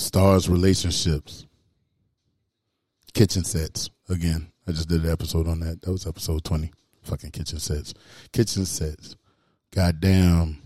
Stars 0.00 0.48
relationships. 0.48 1.46
Kitchen 3.12 3.44
sets. 3.44 3.90
Again, 4.08 4.50
I 4.66 4.72
just 4.72 4.88
did 4.88 5.04
an 5.04 5.12
episode 5.12 5.46
on 5.46 5.60
that. 5.60 5.82
That 5.82 5.92
was 5.92 6.06
episode 6.06 6.42
20. 6.44 6.70
Fucking 7.02 7.30
kitchen 7.30 7.58
sets. 7.58 7.94
Kitchen 8.32 8.64
sets. 8.64 9.16
Goddamn. 9.72 10.58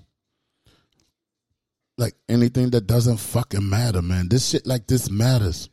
Like 1.98 2.14
anything 2.28 2.70
that 2.70 2.86
doesn't 2.86 3.18
fucking 3.18 3.68
matter, 3.68 4.02
man. 4.02 4.28
This 4.28 4.48
shit 4.48 4.66
like 4.66 4.86
this 4.86 5.10
matters. 5.10 5.68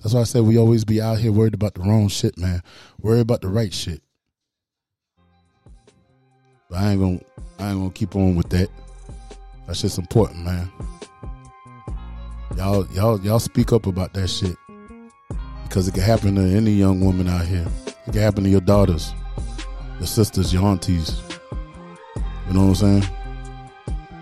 That's 0.00 0.14
why 0.14 0.20
I 0.20 0.24
said 0.24 0.42
we 0.42 0.58
always 0.58 0.84
be 0.84 1.00
out 1.00 1.18
here 1.18 1.32
worried 1.32 1.54
about 1.54 1.74
the 1.74 1.82
wrong 1.82 2.08
shit, 2.08 2.38
man. 2.38 2.62
Worry 3.00 3.20
about 3.20 3.42
the 3.42 3.48
right 3.48 3.72
shit. 3.72 4.02
But 6.70 6.78
I 6.78 6.92
ain't 6.92 7.00
gonna 7.00 7.20
I 7.58 7.70
ain't 7.70 7.80
gonna 7.80 7.90
keep 7.90 8.16
on 8.16 8.36
with 8.36 8.48
that. 8.50 8.68
That's 9.66 9.82
just 9.82 9.98
important, 9.98 10.44
man. 10.44 10.70
Y'all 12.56 12.86
y'all 12.88 13.20
y'all 13.20 13.38
speak 13.38 13.72
up 13.72 13.86
about 13.86 14.12
that 14.14 14.28
shit. 14.28 14.56
Because 15.64 15.86
it 15.86 15.94
can 15.94 16.02
happen 16.02 16.34
to 16.34 16.42
any 16.42 16.72
young 16.72 17.00
woman 17.00 17.28
out 17.28 17.46
here. 17.46 17.66
It 18.06 18.12
can 18.12 18.22
happen 18.22 18.44
to 18.44 18.50
your 18.50 18.60
daughters, 18.60 19.14
your 19.98 20.06
sisters, 20.06 20.52
your 20.52 20.64
aunties. 20.64 21.22
You 22.48 22.54
know 22.54 22.66
what 22.66 22.82
I'm 22.82 23.02
saying? 23.02 23.04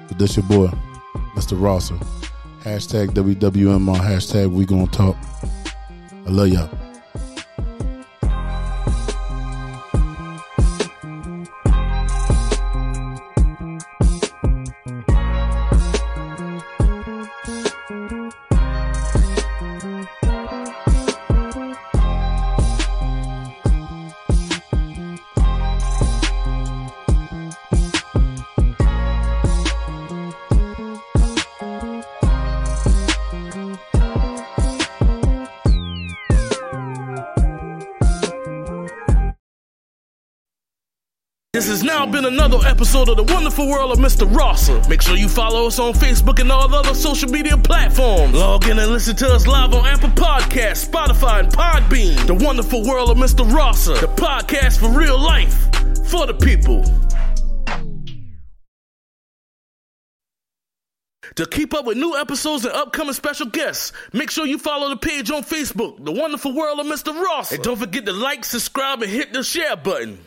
But 0.08 0.18
this 0.18 0.36
your 0.36 0.46
boy, 0.46 0.68
Mr. 1.34 1.60
Rosser. 1.60 1.98
Hashtag 2.64 3.10
WWMR, 3.10 3.96
hashtag 3.96 4.50
we 4.50 4.66
gonna 4.66 4.86
talk. 4.88 5.16
I 6.26 6.30
love 6.30 6.48
y'all. 6.48 6.87
Has 41.68 41.82
now 41.82 42.06
been 42.06 42.24
another 42.24 42.58
episode 42.66 43.08
of 43.08 43.16
the 43.16 43.24
wonderful 43.24 43.68
world 43.68 43.92
of 43.92 43.98
Mr. 43.98 44.26
Rosser. 44.34 44.80
Make 44.88 45.02
sure 45.02 45.16
you 45.16 45.28
follow 45.28 45.66
us 45.66 45.78
on 45.78 45.92
Facebook 45.92 46.40
and 46.40 46.50
all 46.50 46.66
the 46.68 46.78
other 46.78 46.94
social 46.94 47.28
media 47.28 47.56
platforms. 47.56 48.34
Log 48.34 48.66
in 48.66 48.78
and 48.78 48.90
listen 48.90 49.14
to 49.16 49.28
us 49.28 49.46
live 49.46 49.74
on 49.74 49.86
Apple 49.86 50.08
Podcasts, 50.10 50.88
Spotify, 50.88 51.40
and 51.40 51.52
Podbean. 51.52 52.26
The 52.26 52.34
wonderful 52.34 52.84
world 52.84 53.10
of 53.10 53.18
Mr. 53.18 53.50
Rosser, 53.52 53.94
the 53.94 54.08
podcast 54.08 54.80
for 54.80 54.88
real 54.88 55.18
life, 55.18 55.68
for 56.08 56.26
the 56.26 56.34
people. 56.34 56.84
To 61.36 61.46
keep 61.46 61.74
up 61.74 61.84
with 61.84 61.96
new 61.96 62.16
episodes 62.16 62.64
and 62.64 62.74
upcoming 62.74 63.12
special 63.12 63.46
guests, 63.46 63.92
make 64.12 64.30
sure 64.30 64.46
you 64.46 64.58
follow 64.58 64.88
the 64.88 64.96
page 64.96 65.30
on 65.30 65.42
Facebook, 65.42 66.04
The 66.04 66.12
Wonderful 66.12 66.52
World 66.52 66.80
of 66.80 66.86
Mr. 66.86 67.14
Ross. 67.14 67.52
And 67.52 67.62
don't 67.62 67.76
forget 67.76 68.06
to 68.06 68.12
like, 68.12 68.44
subscribe, 68.44 69.02
and 69.02 69.10
hit 69.10 69.32
the 69.32 69.42
share 69.42 69.76
button. 69.76 70.18